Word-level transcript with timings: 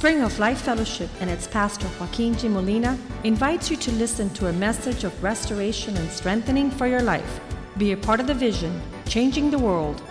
Spring 0.00 0.22
of 0.22 0.38
Life 0.38 0.62
Fellowship 0.62 1.10
and 1.20 1.28
its 1.28 1.46
pastor 1.46 1.86
Joaquin 2.00 2.34
G. 2.34 2.48
Molina 2.48 2.98
invites 3.22 3.70
you 3.70 3.76
to 3.76 3.92
listen 3.92 4.30
to 4.30 4.46
a 4.46 4.52
message 4.54 5.04
of 5.04 5.22
restoration 5.22 5.94
and 5.94 6.10
strengthening 6.10 6.70
for 6.70 6.86
your 6.86 7.02
life. 7.02 7.38
Be 7.76 7.92
a 7.92 7.98
part 7.98 8.18
of 8.18 8.26
the 8.26 8.32
vision, 8.32 8.80
changing 9.04 9.50
the 9.50 9.58
world. 9.58 10.02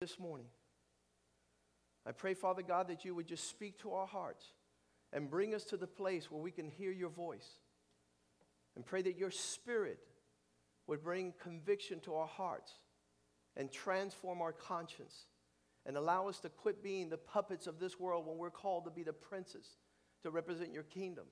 This 0.00 0.20
morning, 0.20 0.46
I 2.06 2.12
pray, 2.12 2.34
Father 2.34 2.62
God, 2.62 2.86
that 2.86 3.04
you 3.04 3.16
would 3.16 3.26
just 3.26 3.50
speak 3.50 3.80
to 3.80 3.94
our 3.94 4.06
hearts 4.06 4.52
and 5.12 5.28
bring 5.28 5.52
us 5.52 5.64
to 5.64 5.76
the 5.76 5.88
place 5.88 6.30
where 6.30 6.40
we 6.40 6.52
can 6.52 6.68
hear 6.68 6.92
your 6.92 7.10
voice. 7.10 7.58
And 8.76 8.86
pray 8.86 9.02
that 9.02 9.18
your 9.18 9.32
spirit 9.32 9.98
would 10.86 11.02
bring 11.02 11.34
conviction 11.42 11.98
to 12.04 12.14
our 12.14 12.28
hearts 12.28 12.72
and 13.56 13.70
transform 13.70 14.40
our 14.40 14.52
conscience 14.52 15.26
and 15.84 15.96
allow 15.96 16.28
us 16.28 16.38
to 16.40 16.48
quit 16.48 16.82
being 16.82 17.08
the 17.08 17.16
puppets 17.16 17.66
of 17.66 17.78
this 17.78 17.98
world 17.98 18.26
when 18.26 18.38
we're 18.38 18.50
called 18.50 18.84
to 18.84 18.90
be 18.90 19.02
the 19.02 19.12
princes 19.12 19.76
to 20.22 20.30
represent 20.30 20.72
your 20.72 20.84
kingdom. 20.84 21.24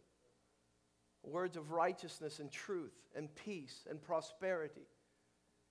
Words 1.23 1.57
of 1.57 1.71
righteousness 1.71 2.39
and 2.39 2.51
truth 2.51 3.09
and 3.15 3.35
peace 3.35 3.87
and 3.89 4.03
prosperity 4.03 4.89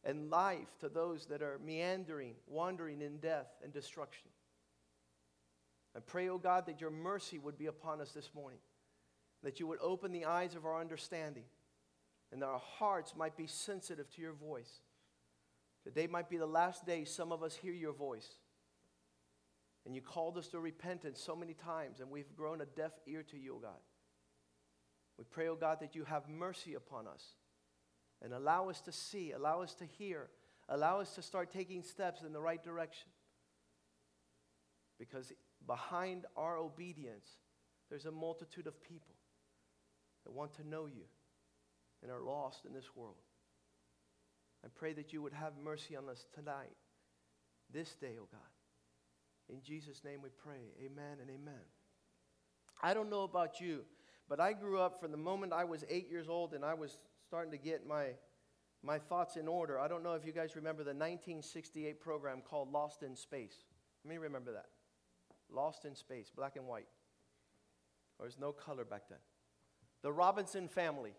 and 0.04 0.30
life 0.30 0.78
to 0.80 0.90
those 0.90 1.26
that 1.26 1.42
are 1.42 1.60
meandering, 1.66 2.36
wandering 2.48 3.02
in 3.02 3.18
death 3.18 3.48
and 3.64 3.74
destruction. 3.74 4.30
I 5.96 6.00
pray, 6.00 6.30
O 6.30 6.36
oh 6.36 6.38
God, 6.38 6.66
that 6.68 6.80
your 6.80 6.92
mercy 6.92 7.40
would 7.40 7.58
be 7.58 7.66
upon 7.66 8.00
us 8.00 8.12
this 8.12 8.30
morning, 8.34 8.60
that 9.44 9.60
you 9.60 9.68
would 9.68 9.80
open 9.82 10.12
the 10.12 10.26
eyes 10.26 10.56
of 10.56 10.66
our 10.66 10.80
understanding, 10.80 11.44
and 12.32 12.42
that 12.42 12.48
our 12.48 12.62
hearts 12.78 13.16
might 13.18 13.36
be 13.36 13.48
sensitive 13.48 14.10
to 14.12 14.22
your 14.22 14.34
voice. 14.34 14.82
Today 15.90 16.06
might 16.06 16.30
be 16.30 16.38
the 16.38 16.46
last 16.46 16.86
day 16.86 17.04
some 17.04 17.32
of 17.32 17.42
us 17.42 17.56
hear 17.56 17.74
your 17.74 17.94
voice. 17.94 18.28
And 19.88 19.96
you 19.96 20.02
called 20.02 20.38
us 20.38 20.48
to 20.50 20.60
repentance 20.60 21.20
so 21.20 21.36
many 21.36 21.56
times, 21.56 22.00
and 22.00 22.12
we've 22.12 22.36
grown 22.36 22.62
a 22.62 22.66
deaf 22.68 22.92
ear 23.08 23.24
to 23.32 23.38
you, 23.40 23.56
O 23.56 23.58
God. 23.58 23.82
We 25.18 25.24
pray, 25.24 25.48
O 25.48 25.56
God, 25.56 25.80
that 25.80 25.96
you 25.96 26.04
have 26.04 26.30
mercy 26.30 26.76
upon 26.76 27.08
us 27.08 27.24
and 28.22 28.34
allow 28.34 28.70
us 28.70 28.82
to 28.82 28.92
see, 28.92 29.32
allow 29.32 29.64
us 29.64 29.74
to 29.76 29.86
hear, 29.86 30.28
allow 30.68 31.00
us 31.00 31.16
to 31.16 31.24
start 31.24 31.52
taking 31.52 31.82
steps 31.82 32.22
in 32.22 32.34
the 32.34 32.40
right 32.40 32.64
direction. 32.64 33.10
Because 35.00 35.34
behind 35.66 36.28
our 36.38 36.58
obedience, 36.58 37.28
there's 37.90 38.06
a 38.06 38.12
multitude 38.12 38.68
of 38.68 38.84
people 38.84 39.16
that 40.24 40.34
want 40.34 40.54
to 40.58 40.68
know 40.68 40.86
you 40.86 41.06
and 42.04 42.12
are 42.12 42.22
lost 42.22 42.68
in 42.68 42.74
this 42.74 42.96
world. 42.96 43.16
I 44.64 44.68
pray 44.76 44.94
that 44.94 45.14
you 45.14 45.22
would 45.22 45.34
have 45.34 45.54
mercy 45.64 45.96
on 45.96 46.10
us 46.10 46.26
tonight, 46.34 46.76
this 47.72 47.96
day, 47.96 48.16
oh 48.20 48.28
God. 48.32 48.42
In 49.50 49.62
Jesus' 49.62 50.04
name 50.04 50.22
we 50.22 50.30
pray. 50.30 50.74
Amen 50.86 51.18
and 51.22 51.30
amen. 51.30 51.62
I 52.82 52.94
don't 52.94 53.10
know 53.10 53.24
about 53.24 53.60
you, 53.60 53.82
but 54.28 54.40
I 54.40 54.54
grew 54.54 54.80
up 54.80 55.00
from 55.00 55.12
the 55.12 55.18
moment 55.18 55.54
I 55.54 55.64
was 55.64 55.84
eight 55.90 56.10
years 56.10 56.30
old 56.30 56.54
and 56.54 56.64
I 56.64 56.76
was 56.76 57.00
starting 57.26 57.52
to 57.52 57.58
get 57.58 57.88
my, 57.88 58.10
my 58.84 59.00
thoughts 59.00 59.38
in 59.38 59.48
order. 59.48 59.80
I 59.80 59.88
don't 59.88 60.04
know 60.04 60.14
if 60.14 60.26
you 60.26 60.32
guys 60.32 60.56
remember 60.56 60.84
the 60.84 60.90
1968 60.90 62.00
program 62.00 62.42
called 62.42 62.72
Lost 62.72 63.02
in 63.02 63.16
Space. 63.16 63.56
Let 64.06 64.12
me 64.12 64.18
remember 64.18 64.54
that. 64.54 64.68
Lost 65.52 65.86
in 65.86 65.96
Space, 65.96 66.30
black 66.34 66.56
and 66.56 66.68
white. 66.68 66.88
There 68.18 68.26
was 68.26 68.38
no 68.40 68.52
color 68.52 68.86
back 68.86 69.04
then. 69.10 69.20
The 70.04 70.12
Robinson 70.12 70.68
family. 70.68 71.14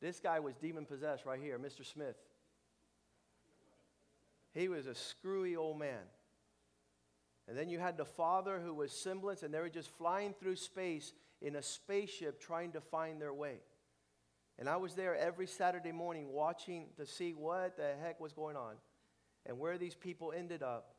This 0.00 0.20
guy 0.20 0.40
was 0.40 0.54
demon 0.56 0.86
possessed 0.86 1.26
right 1.26 1.40
here, 1.40 1.58
Mr. 1.58 1.84
Smith. 1.84 2.16
He 4.58 4.68
was 4.68 4.88
a 4.88 4.94
screwy 4.94 5.54
old 5.54 5.78
man. 5.78 6.02
And 7.46 7.56
then 7.56 7.68
you 7.68 7.78
had 7.78 7.96
the 7.96 8.04
father 8.04 8.58
who 8.58 8.74
was 8.74 8.90
semblance, 8.90 9.44
and 9.44 9.54
they 9.54 9.60
were 9.60 9.68
just 9.68 9.88
flying 9.88 10.34
through 10.34 10.56
space 10.56 11.12
in 11.40 11.54
a 11.54 11.62
spaceship 11.62 12.40
trying 12.40 12.72
to 12.72 12.80
find 12.80 13.22
their 13.22 13.32
way. 13.32 13.60
And 14.58 14.68
I 14.68 14.76
was 14.76 14.94
there 14.94 15.14
every 15.14 15.46
Saturday 15.46 15.92
morning 15.92 16.32
watching 16.32 16.86
to 16.96 17.06
see 17.06 17.32
what 17.34 17.76
the 17.76 17.94
heck 18.02 18.18
was 18.18 18.32
going 18.32 18.56
on 18.56 18.74
and 19.46 19.60
where 19.60 19.78
these 19.78 19.94
people 19.94 20.32
ended 20.36 20.64
up 20.64 20.96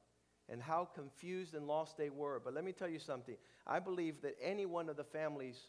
and 0.47 0.61
how 0.61 0.85
confused 0.85 1.53
and 1.53 1.67
lost 1.67 1.97
they 1.97 2.09
were. 2.09 2.41
But 2.43 2.53
let 2.53 2.63
me 2.63 2.71
tell 2.71 2.87
you 2.87 2.99
something. 2.99 3.35
I 3.67 3.79
believe 3.79 4.21
that 4.21 4.37
any 4.41 4.65
one 4.65 4.87
of 4.87 4.95
the 4.95 5.03
families 5.03 5.59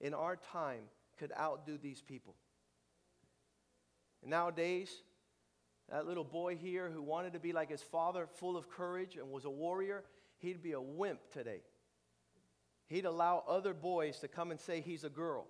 in 0.00 0.12
our 0.12 0.34
time 0.34 0.82
could 1.16 1.32
outdo 1.38 1.78
these 1.78 2.02
people. 2.02 2.34
And 4.22 4.30
nowadays, 4.32 4.90
that 5.90 6.06
little 6.06 6.24
boy 6.24 6.56
here 6.56 6.90
who 6.90 7.02
wanted 7.02 7.32
to 7.32 7.38
be 7.38 7.52
like 7.52 7.70
his 7.70 7.82
father, 7.82 8.26
full 8.34 8.56
of 8.56 8.68
courage 8.68 9.16
and 9.16 9.30
was 9.30 9.44
a 9.44 9.50
warrior, 9.50 10.04
he'd 10.38 10.62
be 10.62 10.72
a 10.72 10.80
wimp 10.80 11.20
today. 11.32 11.62
He'd 12.88 13.04
allow 13.04 13.44
other 13.48 13.74
boys 13.74 14.18
to 14.20 14.28
come 14.28 14.50
and 14.50 14.60
say 14.60 14.80
he's 14.80 15.04
a 15.04 15.10
girl. 15.10 15.46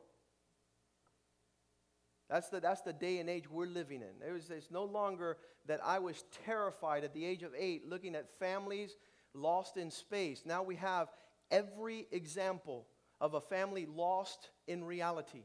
That's 2.28 2.48
the, 2.50 2.60
that's 2.60 2.82
the 2.82 2.93
day 2.93 3.19
and 3.19 3.31
age 3.31 3.50
we're 3.50 3.66
living 3.66 4.03
in. 4.03 4.43
It's 4.50 4.71
no 4.71 4.84
longer 4.84 5.38
that 5.66 5.81
I 5.84 5.98
was 5.98 6.25
terrified 6.44 7.04
at 7.04 7.15
the 7.15 7.25
age 7.25 7.43
of 7.43 7.53
eight 7.56 7.88
looking 7.88 8.15
at 8.15 8.38
families 8.38 8.97
lost 9.34 9.77
in 9.77 9.91
space. 9.91 10.43
Now 10.44 10.62
we 10.62 10.77
have 10.77 11.09
every 11.50 12.06
example 12.12 12.87
of 13.21 13.34
a 13.34 13.41
family 13.41 13.87
lost 13.87 14.50
in 14.66 14.84
reality. 14.84 15.44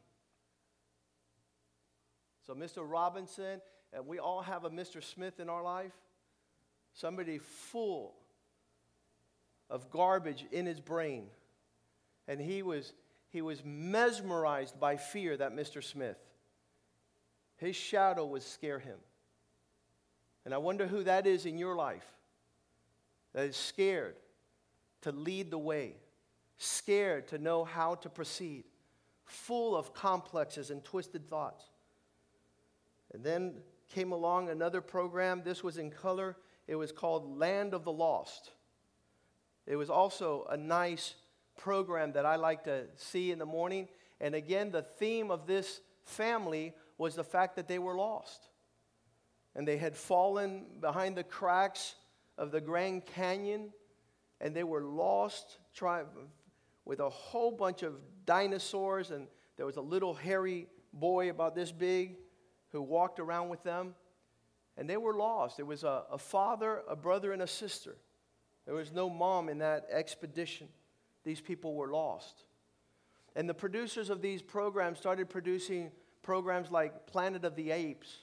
So, 2.45 2.53
Mr. 2.53 2.83
Robinson, 2.85 3.61
and 3.93 4.07
we 4.07 4.19
all 4.19 4.41
have 4.41 4.65
a 4.65 4.69
Mr. 4.69 5.03
Smith 5.03 5.39
in 5.39 5.49
our 5.49 5.63
life, 5.63 5.93
somebody 6.93 7.37
full 7.37 8.15
of 9.69 9.89
garbage 9.89 10.45
in 10.51 10.65
his 10.65 10.79
brain. 10.79 11.27
And 12.27 12.39
he 12.39 12.63
was, 12.63 12.93
he 13.29 13.41
was 13.41 13.63
mesmerized 13.63 14.79
by 14.79 14.97
fear, 14.97 15.37
that 15.37 15.55
Mr. 15.55 15.83
Smith. 15.83 16.17
His 17.57 17.75
shadow 17.75 18.25
would 18.25 18.43
scare 18.43 18.79
him. 18.79 18.97
And 20.45 20.53
I 20.53 20.57
wonder 20.57 20.87
who 20.87 21.03
that 21.03 21.25
is 21.25 21.45
in 21.45 21.57
your 21.57 21.75
life 21.75 22.05
that 23.33 23.45
is 23.45 23.55
scared 23.55 24.15
to 25.01 25.11
lead 25.11 25.51
the 25.51 25.57
way, 25.57 25.95
scared 26.57 27.27
to 27.29 27.37
know 27.37 27.63
how 27.63 27.95
to 27.95 28.09
proceed, 28.09 28.63
full 29.25 29.75
of 29.75 29.93
complexes 29.93 30.69
and 30.69 30.83
twisted 30.83 31.27
thoughts. 31.27 31.65
And 33.13 33.23
then 33.23 33.55
came 33.93 34.11
along 34.11 34.49
another 34.49 34.81
program. 34.81 35.41
This 35.43 35.63
was 35.63 35.77
in 35.77 35.91
color. 35.91 36.35
It 36.67 36.75
was 36.75 36.91
called 36.91 37.37
Land 37.37 37.73
of 37.73 37.83
the 37.83 37.91
Lost. 37.91 38.51
It 39.65 39.75
was 39.75 39.89
also 39.89 40.47
a 40.49 40.57
nice 40.57 41.15
program 41.57 42.13
that 42.13 42.25
I 42.25 42.35
like 42.35 42.63
to 42.63 42.85
see 42.95 43.31
in 43.31 43.39
the 43.39 43.45
morning. 43.45 43.87
And 44.19 44.35
again, 44.35 44.71
the 44.71 44.81
theme 44.81 45.31
of 45.31 45.45
this 45.45 45.79
family 46.03 46.73
was 46.97 47.15
the 47.15 47.23
fact 47.23 47.55
that 47.55 47.67
they 47.67 47.79
were 47.79 47.95
lost. 47.95 48.49
And 49.55 49.67
they 49.67 49.77
had 49.77 49.95
fallen 49.95 50.65
behind 50.81 51.15
the 51.15 51.23
cracks 51.23 51.95
of 52.37 52.51
the 52.51 52.59
Grand 52.59 53.05
Canyon, 53.05 53.71
and 54.41 54.55
they 54.55 54.63
were 54.63 54.81
lost 54.81 55.59
try, 55.75 56.03
with 56.85 56.99
a 56.99 57.09
whole 57.09 57.51
bunch 57.51 57.83
of 57.83 57.93
dinosaurs. 58.25 59.11
And 59.11 59.27
there 59.55 59.65
was 59.65 59.77
a 59.77 59.81
little 59.81 60.15
hairy 60.15 60.67
boy 60.91 61.29
about 61.29 61.55
this 61.55 61.71
big 61.71 62.17
who 62.73 62.81
walked 62.81 63.21
around 63.21 63.47
with 63.47 63.63
them. 63.63 63.95
And 64.75 64.89
they 64.89 64.97
were 64.97 65.13
lost. 65.13 65.57
There 65.57 65.65
was 65.65 65.83
a, 65.83 66.03
a 66.11 66.17
father, 66.17 66.81
a 66.89 66.95
brother, 66.95 67.31
and 67.31 67.41
a 67.41 67.47
sister. 67.47 67.95
There 68.65 68.75
was 68.75 68.91
no 68.91 69.09
mom 69.09 69.47
in 69.47 69.59
that 69.59 69.87
expedition. 69.89 70.67
These 71.23 71.39
people 71.39 71.75
were 71.75 71.91
lost. 71.91 72.43
And 73.35 73.47
the 73.47 73.53
producers 73.53 74.09
of 74.09 74.21
these 74.21 74.41
programs 74.41 74.97
started 74.97 75.29
producing 75.29 75.91
programs 76.23 76.71
like 76.71 77.07
Planet 77.07 77.45
of 77.45 77.55
the 77.55 77.71
Apes, 77.71 78.17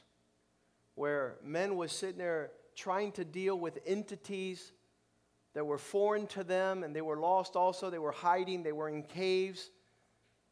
where 0.96 1.36
men 1.44 1.76
was 1.76 1.92
sitting 1.92 2.18
there 2.18 2.50
trying 2.74 3.12
to 3.12 3.24
deal 3.24 3.58
with 3.58 3.78
entities 3.86 4.72
that 5.54 5.64
were 5.64 5.78
foreign 5.78 6.26
to 6.28 6.44
them 6.44 6.82
and 6.82 6.94
they 6.94 7.00
were 7.00 7.18
lost 7.18 7.54
also. 7.56 7.90
They 7.90 7.98
were 7.98 8.12
hiding, 8.12 8.62
they 8.62 8.72
were 8.72 8.88
in 8.88 9.02
caves, 9.02 9.70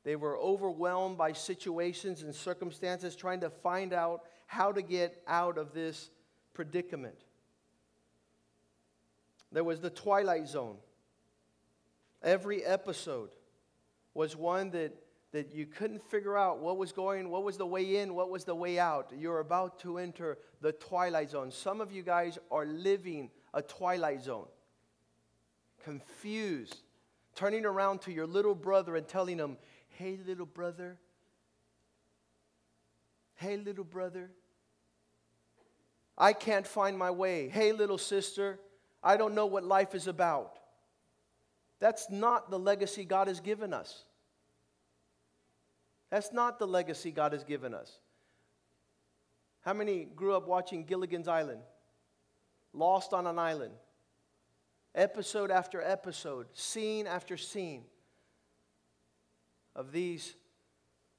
they 0.09 0.17
were 0.17 0.39
overwhelmed 0.39 1.19
by 1.19 1.35
situations 1.35 2.23
and 2.23 2.35
circumstances, 2.35 3.15
trying 3.15 3.41
to 3.41 3.51
find 3.51 3.93
out 3.93 4.23
how 4.47 4.73
to 4.73 4.81
get 4.81 5.23
out 5.29 5.59
of 5.59 5.75
this 5.75 6.09
predicament. 6.55 7.27
There 9.53 9.65
was 9.65 9.81
the 9.81 9.91
Twilight 9.91 10.49
Zone. 10.49 10.77
Every 12.23 12.65
episode 12.65 13.29
was 14.15 14.35
one 14.35 14.71
that 14.71 14.95
that 15.33 15.55
you 15.55 15.67
couldn't 15.67 16.03
figure 16.11 16.39
out 16.39 16.61
what 16.61 16.79
was 16.79 16.91
going, 16.91 17.29
what 17.29 17.45
was 17.45 17.59
the 17.59 17.67
way 17.67 17.99
in, 17.99 18.15
what 18.15 18.31
was 18.31 18.45
the 18.45 18.55
way 18.55 18.79
out. 18.79 19.13
You're 19.15 19.41
about 19.41 19.79
to 19.81 19.99
enter 19.99 20.39
the 20.63 20.73
twilight 20.73 21.29
zone. 21.29 21.51
Some 21.51 21.83
of 21.83 21.93
you 21.93 22.03
guys 22.03 22.39
are 22.51 22.65
living 22.65 23.29
a 23.53 23.61
twilight 23.61 24.23
zone, 24.23 24.47
confused, 25.85 26.79
turning 27.35 27.67
around 27.67 28.01
to 28.01 28.11
your 28.11 28.27
little 28.27 28.55
brother 28.55 28.97
and 28.97 29.07
telling 29.07 29.37
him, 29.37 29.59
Hey, 29.99 30.17
little 30.25 30.47
brother, 30.47 30.97
hey, 33.35 33.57
little 33.57 33.83
brother, 33.83 34.31
I 36.17 36.33
can't 36.33 36.65
find 36.65 36.97
my 36.97 37.11
way. 37.11 37.49
Hey, 37.49 37.73
little 37.73 37.99
sister, 37.99 38.61
I 39.03 39.17
don't 39.17 39.35
know 39.35 39.47
what 39.47 39.65
life 39.65 39.97
is 39.97 40.07
about. 40.07 40.57
That's 41.81 42.09
not 42.11 42.49
the 42.49 42.61
legacy 42.61 43.05
God 43.05 43.27
has 43.27 43.41
given 43.41 43.75
us. 43.75 44.05
That's 46.11 46.33
not 46.33 46.61
the 46.61 46.69
legacy 46.69 47.11
God 47.11 47.33
has 47.33 47.43
given 47.43 47.75
us. 47.75 47.99
How 49.63 49.73
many 49.73 50.05
grew 50.05 50.37
up 50.37 50.47
watching 50.47 50.85
Gilligan's 50.85 51.27
Island? 51.27 51.63
Lost 52.73 53.13
on 53.13 53.27
an 53.27 53.41
Island. 53.41 53.75
Episode 54.95 55.51
after 55.51 55.83
episode, 55.83 56.47
scene 56.53 57.09
after 57.09 57.37
scene 57.37 57.83
of 59.79 59.93
these 59.93 60.35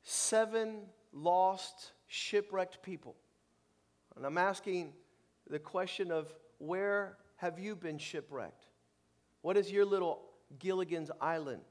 seven 0.03 0.81
lost, 1.13 1.93
shipwrecked 2.07 2.83
people. 2.83 3.15
And 4.17 4.25
I'm 4.25 4.37
asking 4.37 4.91
the 5.49 5.59
question 5.59 6.11
of 6.11 6.31
where 6.57 7.17
have 7.37 7.57
you 7.57 7.73
been 7.73 7.97
shipwrecked? 7.97 8.65
What 9.41 9.55
is 9.55 9.71
your 9.71 9.85
little 9.85 10.19
Gilligan's 10.59 11.09
Island? 11.21 11.61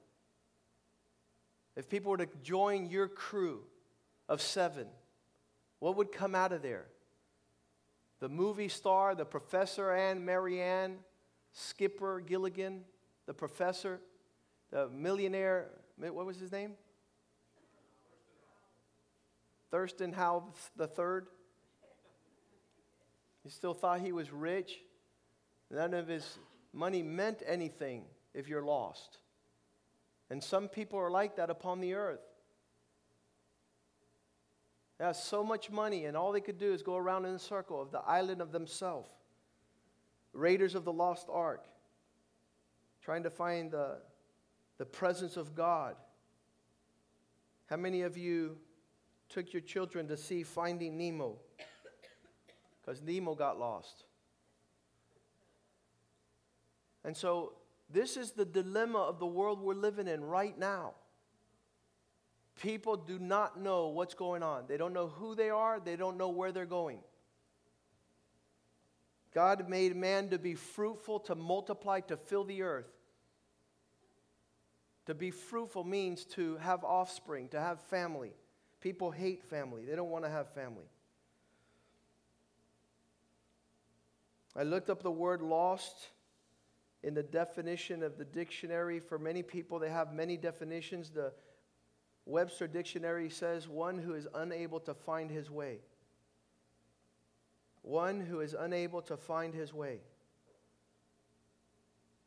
If 1.77 1.91
people 1.91 2.11
were 2.11 2.17
to 2.17 2.29
join 2.43 2.87
your 2.87 3.07
crew 3.07 3.65
of 4.27 4.41
seven, 4.41 4.87
what 5.81 5.95
would 5.97 6.11
come 6.11 6.35
out 6.35 6.53
of 6.53 6.63
there? 6.63 6.87
The 8.21 8.31
movie 8.31 8.69
star, 8.69 9.15
the 9.15 9.27
professor 9.27 9.93
Anne 9.93 10.25
Mary 10.25 10.63
Ann, 10.63 10.97
Skipper 11.53 12.21
Gilligan, 12.21 12.81
the 13.27 13.35
professor, 13.35 14.01
the 14.71 14.89
millionaire, 14.89 15.69
what 15.99 16.27
was 16.27 16.39
his 16.39 16.53
name? 16.53 16.73
Thurston 19.71 20.13
Howell 20.13 20.55
the 20.77 20.87
third. 20.87 21.27
He 23.43 23.51
still 23.51 23.75
thought 23.75 24.01
he 24.01 24.13
was 24.13 24.33
rich. 24.33 24.79
None 25.71 25.95
of 25.95 26.09
his 26.09 26.39
money 26.73 27.03
meant 27.03 27.43
anything 27.47 28.05
if 28.35 28.49
you're 28.49 28.65
lost. 28.65 29.19
And 30.31 30.43
some 30.43 30.69
people 30.69 30.99
are 30.99 31.11
like 31.11 31.37
that 31.37 31.51
upon 31.51 31.81
the 31.81 31.95
earth. 31.95 32.21
They 34.99 35.05
have 35.05 35.17
so 35.17 35.45
much 35.45 35.71
money, 35.71 36.07
and 36.07 36.17
all 36.17 36.33
they 36.33 36.41
could 36.41 36.59
do 36.59 36.73
is 36.73 36.83
go 36.83 36.97
around 36.97 37.25
in 37.25 37.35
a 37.35 37.39
circle 37.39 37.81
of 37.81 37.93
the 37.93 38.01
island 38.01 38.43
of 38.43 38.51
themselves. 38.51 39.11
Raiders 40.33 40.75
of 40.75 40.85
the 40.85 40.93
lost 40.93 41.29
ark, 41.31 41.65
trying 43.03 43.23
to 43.23 43.31
find 43.31 43.71
the, 43.71 43.99
the 44.79 44.87
presence 44.87 45.37
of 45.37 45.55
God. 45.55 45.97
How 47.67 47.77
many 47.77 48.03
of 48.03 48.17
you 48.17 48.57
took 49.29 49.53
your 49.53 49.61
children 49.61 50.09
to 50.09 50.17
see 50.17 50.43
Finding 50.43 50.97
Nemo? 50.97 51.37
Because 52.81 53.03
Nemo 53.03 53.35
got 53.35 53.59
lost. 53.59 54.05
And 57.05 57.17
so, 57.17 57.55
this 57.91 58.17
is 58.17 58.33
the 58.33 58.45
dilemma 58.45 58.99
of 58.99 59.19
the 59.19 59.27
world 59.27 59.61
we're 59.61 59.75
living 59.75 60.09
in 60.09 60.23
right 60.23 60.59
now. 60.59 60.95
People 62.61 62.97
do 62.97 63.19
not 63.19 63.61
know 63.61 63.89
what's 63.89 64.15
going 64.15 64.43
on. 64.43 64.65
They 64.69 64.77
don't 64.77 64.93
know 64.93 65.09
who 65.09 65.35
they 65.35 65.51
are, 65.51 65.81
they 65.81 65.97
don't 65.97 66.17
know 66.17 66.29
where 66.29 66.53
they're 66.53 66.67
going. 66.67 66.99
God 69.35 69.69
made 69.69 69.95
man 69.95 70.31
to 70.31 70.39
be 70.39 70.55
fruitful, 70.55 71.21
to 71.21 71.35
multiply, 71.35 72.01
to 72.01 72.17
fill 72.17 72.45
the 72.45 72.63
earth. 72.63 72.98
To 75.09 75.15
be 75.15 75.31
fruitful 75.31 75.85
means 75.85 76.27
to 76.27 76.59
have 76.59 76.85
offspring, 76.85 77.49
to 77.49 77.59
have 77.59 77.81
family. 77.81 78.35
People 78.83 79.11
hate 79.11 79.43
family, 79.43 79.87
they 79.87 79.97
don't 79.97 80.11
want 80.11 80.25
to 80.25 80.31
have 80.31 80.53
family. 80.53 80.85
I 84.55 84.65
looked 84.65 84.91
up 84.91 85.03
the 85.03 85.11
word 85.11 85.41
lost 85.41 86.09
in 87.03 87.15
the 87.15 87.23
definition 87.23 88.03
of 88.03 88.19
the 88.19 88.25
dictionary. 88.27 89.01
For 89.01 89.19
many 89.19 89.43
people, 89.43 89.79
they 89.79 89.89
have 89.89 90.13
many 90.13 90.37
definitions. 90.37 91.09
The 91.09 91.33
Webster 92.27 92.67
Dictionary 92.67 93.31
says 93.31 93.67
one 93.67 93.97
who 93.97 94.13
is 94.13 94.29
unable 94.35 94.81
to 94.81 94.93
find 94.93 95.31
his 95.31 95.51
way. 95.51 95.79
One 97.81 98.21
who 98.21 98.41
is 98.41 98.53
unable 98.53 99.01
to 99.03 99.17
find 99.17 99.55
his 99.55 99.73
way. 99.73 100.01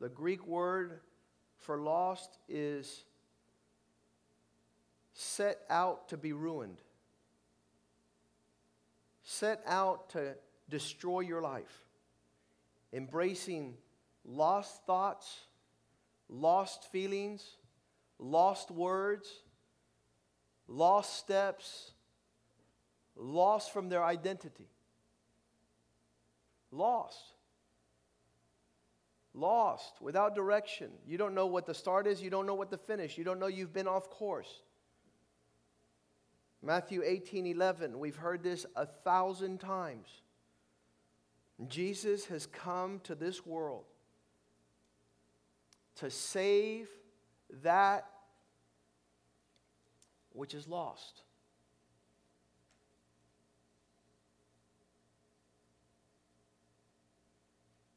The 0.00 0.08
Greek 0.08 0.44
word 0.48 0.98
for 1.62 1.78
lost 1.78 2.38
is 2.48 3.04
set 5.14 5.60
out 5.70 6.08
to 6.08 6.16
be 6.16 6.32
ruined, 6.32 6.78
set 9.22 9.62
out 9.66 10.10
to 10.10 10.34
destroy 10.68 11.20
your 11.20 11.40
life, 11.40 11.86
embracing 12.92 13.74
lost 14.24 14.84
thoughts, 14.86 15.40
lost 16.28 16.90
feelings, 16.90 17.56
lost 18.18 18.70
words, 18.70 19.28
lost 20.66 21.16
steps, 21.16 21.92
lost 23.16 23.72
from 23.72 23.88
their 23.88 24.04
identity. 24.04 24.68
Lost. 26.70 27.34
Lost, 29.34 29.94
without 30.00 30.34
direction. 30.34 30.90
You 31.06 31.16
don't 31.16 31.34
know 31.34 31.46
what 31.46 31.66
the 31.66 31.74
start 31.74 32.06
is, 32.06 32.20
you 32.22 32.30
don't 32.30 32.46
know 32.46 32.54
what 32.54 32.70
the 32.70 32.78
finish, 32.78 33.16
you 33.16 33.24
don't 33.24 33.38
know 33.38 33.46
you've 33.46 33.72
been 33.72 33.88
off 33.88 34.10
course. 34.10 34.62
Matthew 36.62 37.02
18 37.04 37.46
11, 37.46 37.98
we've 37.98 38.16
heard 38.16 38.42
this 38.42 38.66
a 38.76 38.86
thousand 38.86 39.58
times. 39.58 40.08
Jesus 41.68 42.26
has 42.26 42.46
come 42.46 43.00
to 43.04 43.14
this 43.14 43.44
world 43.44 43.84
to 45.96 46.10
save 46.10 46.88
that 47.62 48.06
which 50.32 50.54
is 50.54 50.66
lost. 50.66 51.22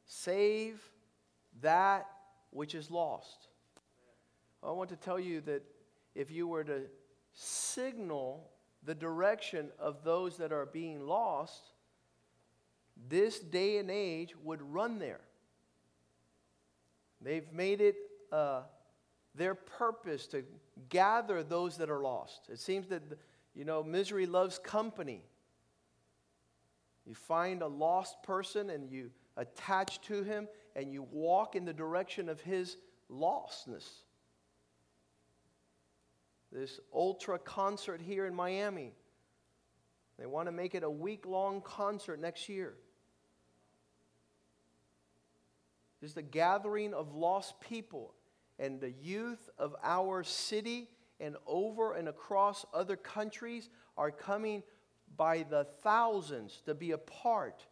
Save 0.06 0.80
that 1.62 2.06
which 2.50 2.74
is 2.74 2.90
lost. 2.90 3.48
I 4.62 4.70
want 4.70 4.90
to 4.90 4.96
tell 4.96 5.20
you 5.20 5.40
that 5.42 5.62
if 6.14 6.30
you 6.30 6.48
were 6.48 6.64
to 6.64 6.82
signal 7.32 8.50
the 8.82 8.94
direction 8.94 9.68
of 9.78 10.02
those 10.04 10.38
that 10.38 10.52
are 10.52 10.66
being 10.66 11.06
lost, 11.06 11.70
this 13.08 13.38
day 13.38 13.78
and 13.78 13.90
age 13.90 14.34
would 14.42 14.62
run 14.62 14.98
there. 14.98 15.20
They've 17.20 17.50
made 17.52 17.80
it 17.80 17.96
uh, 18.32 18.62
their 19.34 19.54
purpose 19.54 20.26
to 20.28 20.44
gather 20.88 21.42
those 21.42 21.76
that 21.78 21.90
are 21.90 22.00
lost. 22.00 22.48
It 22.50 22.58
seems 22.58 22.88
that, 22.88 23.02
you 23.54 23.64
know, 23.64 23.82
misery 23.82 24.26
loves 24.26 24.58
company. 24.58 25.22
You 27.06 27.14
find 27.14 27.62
a 27.62 27.66
lost 27.66 28.22
person 28.22 28.70
and 28.70 28.90
you 28.90 29.10
attach 29.36 30.00
to 30.02 30.22
him 30.22 30.48
and 30.76 30.92
you 30.92 31.02
walk 31.10 31.56
in 31.56 31.64
the 31.64 31.72
direction 31.72 32.28
of 32.28 32.40
his 32.42 32.76
lostness. 33.10 33.88
This 36.52 36.78
ultra 36.94 37.38
concert 37.38 38.00
here 38.00 38.26
in 38.26 38.34
Miami, 38.34 38.92
they 40.18 40.26
want 40.26 40.48
to 40.48 40.52
make 40.52 40.74
it 40.74 40.82
a 40.82 40.90
week 40.90 41.26
long 41.26 41.62
concert 41.62 42.20
next 42.20 42.48
year. 42.48 42.74
This 46.00 46.10
is 46.10 46.14
the 46.14 46.22
gathering 46.22 46.92
of 46.92 47.14
lost 47.14 47.58
people 47.60 48.14
and 48.58 48.78
the 48.78 48.92
youth 48.92 49.48
of 49.58 49.74
our 49.82 50.22
city 50.22 50.90
and 51.18 51.36
over 51.46 51.94
and 51.94 52.06
across 52.06 52.66
other 52.74 52.96
countries 52.96 53.70
are 53.96 54.10
coming 54.10 54.62
by 55.16 55.44
the 55.48 55.64
thousands 55.82 56.60
to 56.66 56.74
be 56.74 56.90
a 56.90 56.98
part 56.98 57.66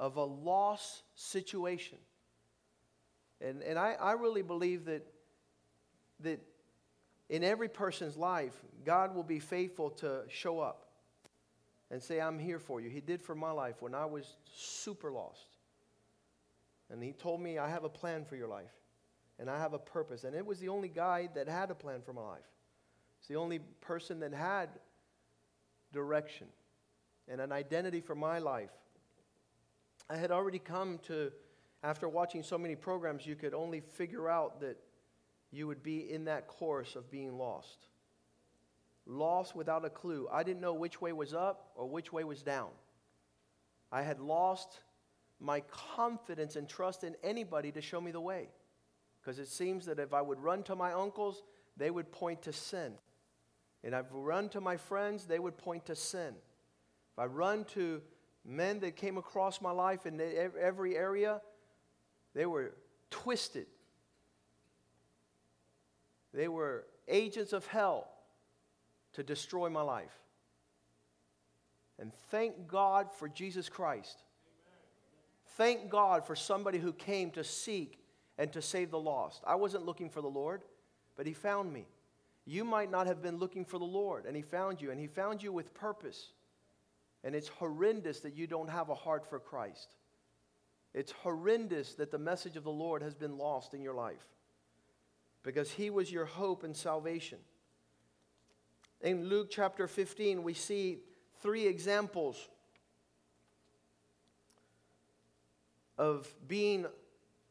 of 0.00 0.16
a 0.16 0.24
lost 0.24 1.02
situation. 1.14 1.98
And, 3.40 3.62
and 3.62 3.78
I, 3.78 3.92
I 3.92 4.12
really 4.12 4.42
believe 4.42 4.86
that, 4.86 5.06
that 6.20 6.40
in 7.28 7.44
every 7.44 7.68
person's 7.68 8.16
life, 8.16 8.54
God 8.84 9.14
will 9.14 9.22
be 9.22 9.38
faithful 9.38 9.90
to 9.90 10.22
show 10.28 10.60
up 10.60 10.88
and 11.90 12.02
say, 12.02 12.20
I'm 12.20 12.38
here 12.38 12.58
for 12.58 12.80
you. 12.80 12.90
He 12.90 13.00
did 13.00 13.22
for 13.22 13.34
my 13.34 13.50
life 13.50 13.76
when 13.80 13.94
I 13.94 14.06
was 14.06 14.36
super 14.54 15.10
lost. 15.10 15.56
And 16.90 17.02
he 17.02 17.12
told 17.12 17.40
me, 17.40 17.58
I 17.58 17.68
have 17.68 17.84
a 17.84 17.88
plan 17.88 18.24
for 18.24 18.36
your 18.36 18.48
life, 18.48 18.72
and 19.38 19.50
I 19.50 19.58
have 19.58 19.74
a 19.74 19.78
purpose. 19.78 20.24
And 20.24 20.34
it 20.34 20.44
was 20.44 20.58
the 20.58 20.68
only 20.68 20.88
guy 20.88 21.28
that 21.34 21.48
had 21.48 21.70
a 21.70 21.74
plan 21.74 22.00
for 22.02 22.12
my 22.12 22.22
life. 22.22 22.48
It's 23.18 23.28
the 23.28 23.36
only 23.36 23.58
person 23.80 24.20
that 24.20 24.32
had 24.32 24.70
direction 25.92 26.46
and 27.26 27.40
an 27.40 27.52
identity 27.52 28.00
for 28.00 28.14
my 28.14 28.38
life. 28.38 28.70
I 30.08 30.16
had 30.16 30.30
already 30.30 30.58
come 30.58 30.98
to, 31.08 31.30
after 31.82 32.08
watching 32.08 32.42
so 32.42 32.58
many 32.58 32.74
programs, 32.74 33.26
you 33.26 33.36
could 33.36 33.54
only 33.54 33.80
figure 33.80 34.28
out 34.28 34.60
that 34.60 34.78
you 35.50 35.66
would 35.66 35.82
be 35.82 36.12
in 36.12 36.24
that 36.24 36.46
course 36.46 36.96
of 36.96 37.10
being 37.10 37.38
lost. 37.38 37.86
Lost 39.06 39.56
without 39.56 39.84
a 39.84 39.90
clue. 39.90 40.28
I 40.30 40.42
didn't 40.42 40.60
know 40.60 40.74
which 40.74 41.00
way 41.00 41.12
was 41.12 41.32
up 41.32 41.70
or 41.74 41.86
which 41.86 42.12
way 42.12 42.24
was 42.24 42.42
down. 42.42 42.68
I 43.90 44.02
had 44.02 44.20
lost 44.20 44.80
my 45.40 45.60
confidence 45.96 46.56
and 46.56 46.68
trust 46.68 47.04
in 47.04 47.14
anybody 47.22 47.70
to 47.72 47.80
show 47.80 48.00
me 48.00 48.10
the 48.10 48.20
way. 48.20 48.48
Because 49.20 49.38
it 49.38 49.48
seems 49.48 49.86
that 49.86 49.98
if 49.98 50.12
I 50.12 50.20
would 50.20 50.40
run 50.40 50.62
to 50.64 50.74
my 50.74 50.92
uncles, 50.92 51.42
they 51.76 51.90
would 51.90 52.10
point 52.10 52.42
to 52.42 52.52
sin. 52.52 52.94
And 53.84 53.94
I've 53.94 54.12
run 54.12 54.48
to 54.50 54.60
my 54.60 54.76
friends, 54.76 55.24
they 55.24 55.38
would 55.38 55.56
point 55.56 55.86
to 55.86 55.94
sin. 55.94 56.34
If 57.12 57.18
I 57.18 57.26
run 57.26 57.64
to 57.66 58.02
men 58.44 58.80
that 58.80 58.96
came 58.96 59.16
across 59.16 59.60
my 59.60 59.70
life 59.70 60.06
in 60.06 60.20
every 60.60 60.96
area, 60.96 61.40
they 62.34 62.46
were 62.46 62.74
twisted. 63.10 63.66
They 66.32 66.48
were 66.48 66.84
agents 67.08 67.52
of 67.52 67.66
hell 67.66 68.08
to 69.14 69.22
destroy 69.22 69.68
my 69.68 69.82
life. 69.82 70.16
And 71.98 72.12
thank 72.30 72.68
God 72.68 73.12
for 73.12 73.28
Jesus 73.28 73.68
Christ. 73.68 74.22
Thank 75.56 75.90
God 75.90 76.24
for 76.26 76.36
somebody 76.36 76.78
who 76.78 76.92
came 76.92 77.30
to 77.32 77.42
seek 77.42 77.98
and 78.38 78.52
to 78.52 78.62
save 78.62 78.90
the 78.90 78.98
lost. 78.98 79.42
I 79.46 79.56
wasn't 79.56 79.84
looking 79.84 80.08
for 80.08 80.20
the 80.20 80.28
Lord, 80.28 80.62
but 81.16 81.26
He 81.26 81.32
found 81.32 81.72
me. 81.72 81.86
You 82.44 82.64
might 82.64 82.90
not 82.90 83.08
have 83.08 83.20
been 83.20 83.38
looking 83.38 83.64
for 83.64 83.78
the 83.78 83.84
Lord, 83.84 84.24
and 84.24 84.36
He 84.36 84.42
found 84.42 84.80
you, 84.80 84.90
and 84.92 85.00
He 85.00 85.08
found 85.08 85.42
you 85.42 85.52
with 85.52 85.74
purpose. 85.74 86.30
And 87.24 87.34
it's 87.34 87.48
horrendous 87.48 88.20
that 88.20 88.36
you 88.36 88.46
don't 88.46 88.70
have 88.70 88.90
a 88.90 88.94
heart 88.94 89.28
for 89.28 89.40
Christ. 89.40 89.96
It's 90.98 91.12
horrendous 91.12 91.94
that 91.94 92.10
the 92.10 92.18
message 92.18 92.56
of 92.56 92.64
the 92.64 92.72
Lord 92.72 93.02
has 93.02 93.14
been 93.14 93.38
lost 93.38 93.72
in 93.72 93.80
your 93.80 93.94
life 93.94 94.26
because 95.44 95.70
He 95.70 95.90
was 95.90 96.10
your 96.10 96.24
hope 96.24 96.64
and 96.64 96.76
salvation. 96.76 97.38
In 99.00 99.28
Luke 99.28 99.46
chapter 99.48 99.86
15, 99.86 100.42
we 100.42 100.54
see 100.54 100.98
three 101.40 101.68
examples 101.68 102.48
of 105.96 106.28
being 106.48 106.84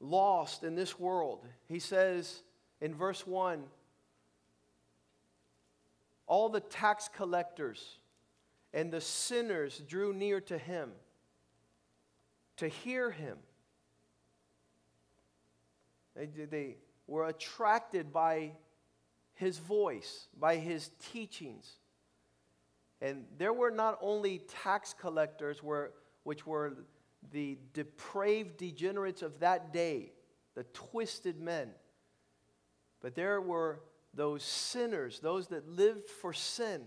lost 0.02 0.66
in 0.66 0.76
this 0.76 1.00
world. 1.00 1.48
He 1.70 1.80
says 1.80 2.42
in 2.82 2.94
verse 2.94 3.26
1 3.26 3.64
all 6.28 6.50
the 6.50 6.60
tax 6.60 7.08
collectors 7.16 8.00
and 8.74 8.92
the 8.92 9.00
sinners 9.00 9.82
drew 9.88 10.12
near 10.14 10.42
to 10.42 10.58
him 10.58 10.92
to 12.58 12.68
hear 12.68 13.12
him. 13.12 13.38
They, 16.16 16.26
they 16.26 16.78
were 17.06 17.28
attracted 17.28 18.12
by 18.12 18.54
his 19.34 19.60
voice, 19.60 20.28
by 20.38 20.58
his 20.58 20.90
teachings. 21.12 21.78
And 23.02 23.26
there 23.38 23.54
were 23.54 23.72
not 23.72 24.00
only 24.02 24.40
tax 24.64 24.94
collectors, 25.00 25.62
were, 25.62 25.94
which 26.24 26.48
were 26.48 26.74
the 27.32 27.58
depraved 27.74 28.58
degenerates 28.58 29.22
of 29.22 29.40
that 29.40 29.72
day, 29.72 30.12
the 30.56 30.64
twisted 30.74 31.40
men, 31.40 31.70
but 33.02 33.14
there 33.14 33.40
were 33.40 33.82
those 34.14 34.44
sinners, 34.44 35.20
those 35.20 35.48
that 35.48 35.70
lived 35.70 36.10
for 36.10 36.34
sin. 36.34 36.82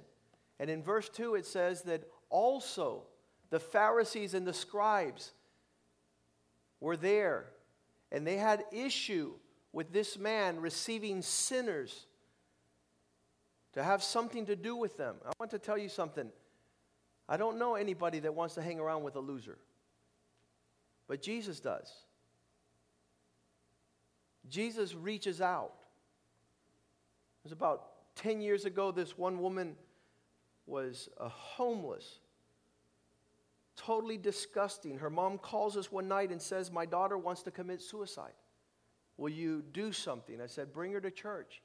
And 0.59 0.69
in 0.69 0.83
verse 0.83 1.09
2, 1.09 1.37
it 1.37 1.47
says 1.47 1.83
that 1.83 2.03
also 2.29 3.05
the 3.51 3.61
Pharisees 3.61 4.35
and 4.35 4.47
the 4.47 4.53
scribes 4.53 5.33
were 6.81 6.97
there, 6.97 7.47
and 8.11 8.27
they 8.27 8.37
had 8.37 8.65
issue 8.73 9.33
with 9.73 9.93
this 9.93 10.19
man 10.19 10.61
receiving 10.61 11.23
sinners 11.23 12.07
to 13.73 13.83
have 13.83 14.03
something 14.03 14.47
to 14.47 14.57
do 14.57 14.75
with 14.75 14.97
them. 14.97 15.17
I 15.25 15.31
want 15.39 15.53
to 15.53 15.59
tell 15.59 15.79
you 15.79 15.89
something. 15.89 16.31
I 17.29 17.37
don't 17.37 17.59
know 17.59 17.77
anybody 17.77 18.19
that 18.21 18.35
wants 18.35 18.55
to 18.57 18.63
hang 18.63 18.81
around 18.81 19.05
with 19.05 19.15
a 19.15 19.21
loser, 19.21 19.59
but 21.07 21.23
Jesus 21.23 21.61
does. 21.61 21.93
Jesus 24.49 24.95
reaches 24.95 25.41
out. 25.41 25.75
It 27.41 27.45
was 27.45 27.53
about 27.53 28.17
10 28.17 28.41
years 28.41 28.65
ago, 28.65 28.91
this 28.91 29.17
one 29.17 29.41
woman 29.41 29.77
was 30.67 31.09
a 31.19 31.29
homeless, 31.29 32.20
totally 33.77 34.19
disgusting. 34.19 34.99
Her 34.99 35.11
mom 35.11 35.39
calls 35.39 35.77
us 35.77 35.91
one 35.91 36.09
night 36.09 36.31
and 36.31 36.41
says, 36.41 36.71
My 36.71 36.87
daughter 36.87 37.19
wants 37.19 37.43
to 37.45 37.51
commit 37.51 37.83
suicide. 37.83 38.33
Will 39.17 39.31
you 39.31 39.63
do 39.73 39.93
something? 39.93 40.41
I 40.41 40.47
said, 40.47 40.73
Bring 40.73 40.93
her 40.93 41.01
to 41.01 41.11
church. 41.11 41.63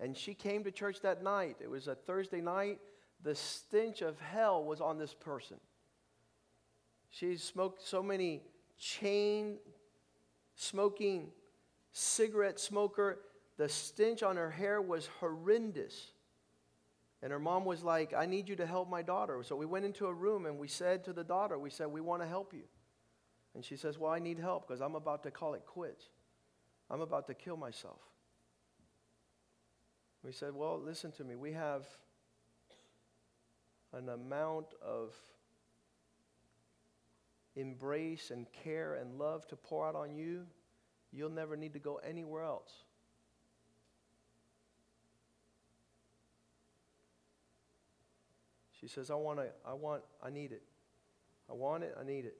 And 0.00 0.16
she 0.16 0.34
came 0.34 0.64
to 0.64 0.70
church 0.70 1.00
that 1.02 1.22
night. 1.22 1.56
It 1.60 1.70
was 1.70 1.88
a 1.88 1.94
Thursday 1.94 2.40
night. 2.40 2.80
The 3.22 3.34
stench 3.34 4.02
of 4.02 4.18
hell 4.20 4.64
was 4.64 4.80
on 4.80 4.98
this 4.98 5.14
person. 5.14 5.58
She 7.10 7.36
smoked 7.36 7.86
so 7.86 8.02
many 8.02 8.42
chain 8.78 9.58
smoking 10.56 11.28
cigarette 11.92 12.58
smoker. 12.58 13.20
The 13.58 13.68
stench 13.68 14.22
on 14.22 14.36
her 14.36 14.50
hair 14.50 14.80
was 14.80 15.08
horrendous. 15.20 16.12
And 17.22 17.30
her 17.30 17.38
mom 17.38 17.64
was 17.64 17.84
like, 17.84 18.12
I 18.14 18.26
need 18.26 18.48
you 18.48 18.56
to 18.56 18.66
help 18.66 18.90
my 18.90 19.02
daughter. 19.02 19.40
So 19.44 19.54
we 19.54 19.66
went 19.66 19.84
into 19.84 20.06
a 20.06 20.12
room 20.12 20.46
and 20.46 20.58
we 20.58 20.66
said 20.66 21.04
to 21.04 21.12
the 21.12 21.22
daughter, 21.22 21.58
We 21.58 21.70
said, 21.70 21.86
We 21.86 22.00
want 22.00 22.22
to 22.22 22.28
help 22.28 22.52
you. 22.52 22.64
And 23.54 23.64
she 23.64 23.76
says, 23.76 23.98
Well, 23.98 24.10
I 24.10 24.18
need 24.18 24.38
help 24.38 24.66
because 24.66 24.80
I'm 24.80 24.96
about 24.96 25.22
to 25.22 25.30
call 25.30 25.54
it 25.54 25.64
quits. 25.64 26.08
I'm 26.90 27.00
about 27.00 27.26
to 27.28 27.34
kill 27.34 27.56
myself. 27.56 28.00
We 30.24 30.32
said, 30.32 30.54
Well, 30.54 30.80
listen 30.80 31.12
to 31.12 31.24
me. 31.24 31.36
We 31.36 31.52
have 31.52 31.86
an 33.92 34.08
amount 34.08 34.66
of 34.82 35.14
embrace 37.56 38.30
and 38.30 38.46
care 38.64 38.94
and 38.94 39.18
love 39.18 39.46
to 39.48 39.56
pour 39.56 39.86
out 39.86 39.94
on 39.94 40.14
you, 40.14 40.46
you'll 41.12 41.30
never 41.30 41.56
need 41.56 41.74
to 41.74 41.78
go 41.78 41.96
anywhere 41.96 42.44
else. 42.44 42.72
She 48.82 48.88
says, 48.88 49.10
I 49.12 49.14
want 49.14 49.38
to, 49.38 49.46
I 49.64 49.74
want, 49.74 50.02
I 50.20 50.28
need 50.28 50.50
it. 50.50 50.62
I 51.48 51.52
want 51.52 51.84
it, 51.84 51.96
I 51.98 52.04
need 52.04 52.24
it. 52.24 52.36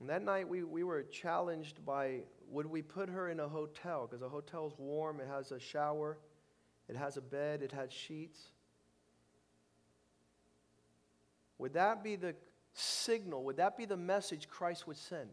And 0.00 0.10
that 0.10 0.22
night 0.22 0.46
we, 0.46 0.62
we 0.62 0.84
were 0.84 1.02
challenged 1.02 1.84
by 1.84 2.20
would 2.50 2.66
we 2.66 2.82
put 2.82 3.08
her 3.08 3.30
in 3.30 3.40
a 3.40 3.48
hotel? 3.48 4.06
Because 4.06 4.22
a 4.22 4.28
hotel's 4.28 4.74
warm, 4.78 5.20
it 5.20 5.28
has 5.28 5.50
a 5.50 5.58
shower, 5.58 6.18
it 6.88 6.96
has 6.96 7.16
a 7.16 7.22
bed, 7.22 7.62
it 7.62 7.72
has 7.72 7.90
sheets. 7.90 8.38
Would 11.56 11.72
that 11.72 12.04
be 12.04 12.16
the 12.16 12.34
signal? 12.74 13.44
Would 13.44 13.56
that 13.56 13.76
be 13.76 13.86
the 13.86 13.96
message 13.96 14.48
Christ 14.48 14.86
would 14.86 14.96
send? 14.96 15.30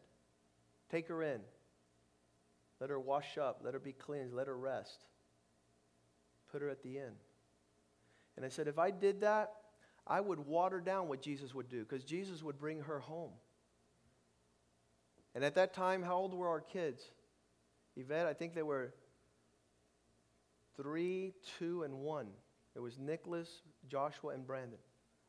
Take 0.89 1.07
her 1.09 1.21
in. 1.21 1.41
Let 2.79 2.89
her 2.89 2.99
wash 2.99 3.37
up. 3.37 3.61
Let 3.63 3.73
her 3.73 3.79
be 3.79 3.93
cleansed. 3.93 4.33
Let 4.33 4.47
her 4.47 4.57
rest. 4.57 5.05
Put 6.51 6.61
her 6.61 6.69
at 6.69 6.81
the 6.81 6.97
inn. 6.97 7.13
And 8.35 8.45
I 8.45 8.49
said, 8.49 8.67
if 8.67 8.79
I 8.79 8.91
did 8.91 9.21
that, 9.21 9.51
I 10.07 10.21
would 10.21 10.39
water 10.39 10.79
down 10.79 11.07
what 11.07 11.21
Jesus 11.21 11.53
would 11.53 11.69
do 11.69 11.79
because 11.79 12.03
Jesus 12.03 12.43
would 12.43 12.59
bring 12.59 12.81
her 12.81 12.99
home. 12.99 13.31
And 15.33 15.43
at 15.43 15.55
that 15.55 15.73
time, 15.73 16.03
how 16.03 16.15
old 16.15 16.33
were 16.33 16.47
our 16.47 16.61
kids? 16.61 17.03
Yvette, 17.95 18.25
I 18.25 18.33
think 18.33 18.53
they 18.53 18.63
were 18.63 18.93
three, 20.77 21.33
two, 21.57 21.83
and 21.83 21.99
one. 21.99 22.27
It 22.75 22.79
was 22.79 22.97
Nicholas, 22.99 23.49
Joshua, 23.89 24.33
and 24.33 24.45
Brandon. 24.45 24.79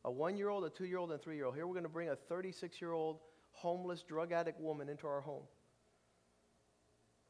A 0.04 0.10
one 0.10 0.36
year 0.36 0.48
old, 0.48 0.64
a 0.64 0.70
two 0.70 0.84
year 0.84 0.98
old, 0.98 1.10
and 1.10 1.18
a 1.18 1.22
three 1.22 1.36
year 1.36 1.46
old. 1.46 1.54
Here 1.54 1.66
we're 1.66 1.74
going 1.74 1.84
to 1.84 1.88
bring 1.88 2.10
a 2.10 2.16
36 2.16 2.80
year 2.80 2.92
old 2.92 3.18
homeless, 3.52 4.02
drug 4.02 4.32
addict 4.32 4.60
woman 4.60 4.88
into 4.88 5.06
our 5.06 5.20
home. 5.20 5.42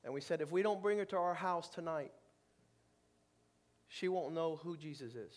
And 0.04 0.12
we 0.12 0.20
said, 0.20 0.40
if 0.40 0.50
we 0.50 0.62
don't 0.62 0.82
bring 0.82 0.98
her 0.98 1.04
to 1.06 1.16
our 1.16 1.34
house 1.34 1.68
tonight, 1.68 2.12
she 3.88 4.08
won't 4.08 4.34
know 4.34 4.56
who 4.56 4.76
Jesus 4.76 5.14
is. 5.14 5.34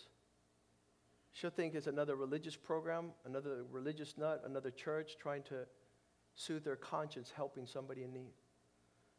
She'll 1.32 1.50
think 1.50 1.74
it's 1.74 1.86
another 1.86 2.16
religious 2.16 2.56
program, 2.56 3.12
another 3.24 3.64
religious 3.70 4.18
nut, 4.18 4.42
another 4.44 4.70
church 4.70 5.16
trying 5.20 5.42
to 5.44 5.66
soothe 6.34 6.64
their 6.64 6.76
conscience, 6.76 7.32
helping 7.34 7.66
somebody 7.66 8.02
in 8.02 8.12
need. 8.12 8.32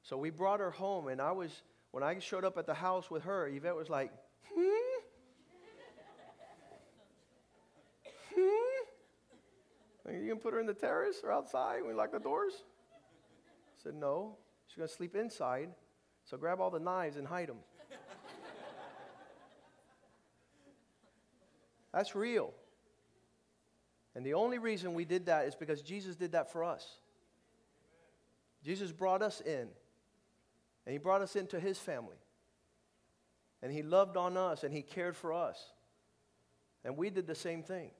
So 0.01 0.18
we 0.18 0.30
brought 0.30 0.60
her 0.60 0.72
home, 0.72 1.08
and 1.08 1.22
I 1.22 1.32
was 1.32 1.63
when 1.91 2.03
I 2.03 2.18
showed 2.20 2.46
up 2.46 2.58
at 2.58 2.65
the 2.65 2.74
house 2.74 3.12
with 3.12 3.24
her, 3.24 3.48
Yvette 3.48 3.75
was 3.75 3.89
like, 3.89 4.12
hmm? 4.53 5.01
hmm? 8.34 10.24
You 10.24 10.30
can 10.30 10.39
put 10.39 10.53
her 10.53 10.60
in 10.60 10.65
the 10.65 10.74
terrace 10.74 11.18
or 11.24 11.32
outside 11.32 11.82
we 11.86 11.94
lock 11.94 12.12
the 12.12 12.20
doors? 12.20 12.53
I 12.94 13.84
said, 13.84 13.96
no. 13.96 14.38
She's 14.68 14.77
going 14.77 14.88
to 14.88 14.94
sleep 14.94 15.15
inside. 15.15 15.70
So 16.24 16.38
grab 16.38 16.62
all 16.62 16.70
the 16.70 16.80
knives 16.80 17.18
and 17.18 17.27
hide 17.27 17.50
them. 17.50 17.58
That's 21.94 22.16
real. 22.16 22.54
And 24.16 24.26
the 24.26 24.34
only 24.34 24.58
reason 24.58 24.94
we 24.94 25.06
did 25.06 25.28
that 25.28 25.46
is 25.46 25.56
because 25.56 25.82
Jesus 25.82 26.16
did 26.16 26.34
that 26.34 26.52
for 26.52 26.64
us. 26.64 26.86
Jesus 28.64 28.92
brought 28.92 29.22
us 29.22 29.42
in. 29.42 29.68
And 30.86 30.94
He 30.94 30.98
brought 30.98 31.22
us 31.22 31.36
into 31.36 31.60
His 31.60 31.78
family. 31.78 32.18
And 33.62 33.72
He 33.72 33.84
loved 33.84 34.18
on 34.18 34.38
us 34.38 34.64
and 34.64 34.74
He 34.74 34.82
cared 34.82 35.16
for 35.16 35.34
us. 35.34 35.60
And 36.84 36.98
we 36.98 37.10
did 37.10 37.28
the 37.28 37.36
same 37.36 37.64
thing. 37.64 37.92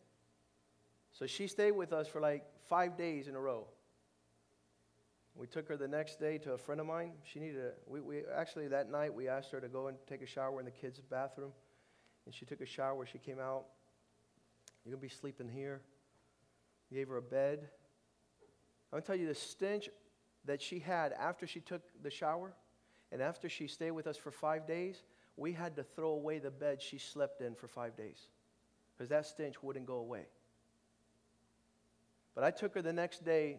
So 1.14 1.26
she 1.28 1.48
stayed 1.48 1.74
with 1.74 1.94
us 1.94 2.08
for 2.08 2.20
like 2.20 2.44
five 2.68 2.98
days 2.98 3.28
in 3.28 3.36
a 3.36 3.40
row. 3.40 3.68
We 5.36 5.48
took 5.48 5.68
her 5.70 5.78
the 5.78 5.88
next 5.88 6.20
day 6.20 6.38
to 6.40 6.54
a 6.54 6.58
friend 6.58 6.82
of 6.82 6.88
mine. 6.88 7.12
She 7.24 7.40
needed 7.40 7.58
a, 7.58 7.72
we, 7.88 8.02
we 8.02 8.22
actually 8.36 8.68
that 8.70 8.90
night 8.90 9.14
we 9.14 9.28
asked 9.28 9.52
her 9.52 9.62
to 9.62 9.70
go 9.70 9.88
and 9.88 9.98
take 10.08 10.22
a 10.22 10.26
shower 10.26 10.60
in 10.60 10.66
the 10.66 10.72
kids' 10.72 11.00
bathroom. 11.00 11.52
And 12.26 12.34
she 12.34 12.46
took 12.46 12.62
a 12.62 12.66
shower. 12.66 13.06
She 13.06 13.18
came 13.18 13.40
out. 13.40 13.66
You're 14.84 14.94
going 14.94 15.02
to 15.02 15.14
be 15.14 15.20
sleeping 15.20 15.50
here. 15.50 15.82
We 16.90 16.98
gave 16.98 17.08
her 17.10 17.18
a 17.18 17.22
bed. 17.22 17.60
I'm 18.92 18.98
going 18.98 19.02
to 19.04 19.08
tell 19.08 19.16
you 19.16 19.28
the 19.28 19.36
stench 19.36 19.90
that 20.46 20.62
she 20.62 20.80
had 20.80 21.14
after 21.14 21.46
she 21.46 21.60
took 21.60 21.82
the 22.02 22.10
shower 22.10 22.54
and 23.12 23.22
after 23.22 23.50
she 23.50 23.68
stayed 23.68 23.92
with 23.92 24.08
us 24.08 24.18
for 24.18 24.32
five 24.32 24.66
days, 24.68 25.04
we 25.38 25.54
had 25.54 25.76
to 25.76 25.84
throw 25.84 26.10
away 26.10 26.40
the 26.40 26.52
bed 26.52 26.82
she 26.82 26.98
slept 26.98 27.42
in 27.42 27.56
for 27.56 27.68
five 27.68 27.96
days 27.96 28.28
because 28.98 29.10
that 29.10 29.26
stench 29.26 29.62
wouldn't 29.62 29.86
go 29.86 29.96
away. 29.96 30.26
But 32.36 32.44
I 32.44 32.52
took 32.52 32.74
her 32.76 32.82
the 32.82 32.94
next 32.94 33.26
day 33.26 33.58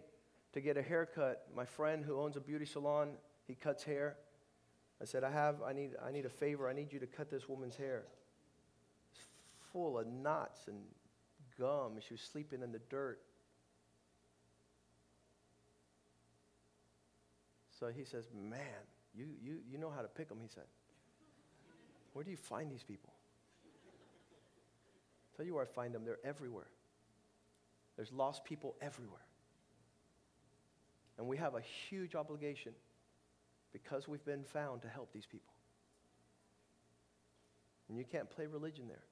to 0.53 0.61
get 0.61 0.77
a 0.77 0.83
haircut. 0.83 1.47
My 1.55 1.65
friend 1.65 2.05
who 2.05 2.21
owns 2.21 2.37
a 2.37 2.41
beauty 2.41 2.65
salon, 2.65 3.13
he 3.47 3.55
cuts 3.55 3.85
hair. 3.85 4.17
I 5.01 5.05
said, 5.05 5.25
I 5.25 5.31
have, 5.31 5.57
I 5.63 5.73
need, 5.73 5.91
I 6.05 6.13
need 6.13 6.27
a 6.27 6.31
favor. 6.31 6.69
I 6.69 6.73
need 6.73 6.93
you 6.93 7.01
to 7.01 7.07
cut 7.07 7.31
this 7.31 7.49
woman's 7.49 7.77
hair. 7.77 8.05
It's 9.13 9.25
full 9.73 9.99
of 9.99 10.07
knots 10.07 10.69
and 10.69 10.79
gum. 11.63 11.93
She 12.07 12.15
was 12.15 12.21
sleeping 12.21 12.63
in 12.63 12.73
the 12.73 12.81
dirt. 12.91 13.21
So 17.79 17.87
he 17.89 18.05
says, 18.05 18.25
Man, 18.35 18.61
you, 19.15 19.27
you, 19.43 19.59
you 19.71 19.79
know 19.79 19.91
how 19.91 20.03
to 20.03 20.09
pick 20.09 20.29
them, 20.29 20.39
he 20.43 20.49
said. 20.49 20.65
Where 22.13 22.25
do 22.25 22.31
you 22.31 22.37
find 22.37 22.71
these 22.71 22.83
people? 22.83 23.13
I'll 25.31 25.37
tell 25.37 25.47
you 25.47 25.55
where 25.55 25.63
I 25.63 25.67
find 25.67 25.95
them. 25.95 26.05
They're 26.05 26.19
everywhere. 26.25 26.69
There's 27.97 28.13
lost 28.13 28.45
people 28.45 28.75
everywhere. 28.83 29.25
And 31.17 31.27
we 31.27 31.37
have 31.37 31.55
a 31.55 31.61
huge 31.61 32.15
obligation 32.15 32.73
because 33.73 34.09
we've 34.09 34.25
been 34.25 34.45
found 34.45 34.83
to 34.83 34.89
help 34.89 35.13
these 35.13 35.27
people. 35.27 35.53
And 37.89 37.97
you 37.97 38.05
can't 38.05 38.29
play 38.29 38.47
religion 38.47 38.89
there. 38.89 39.05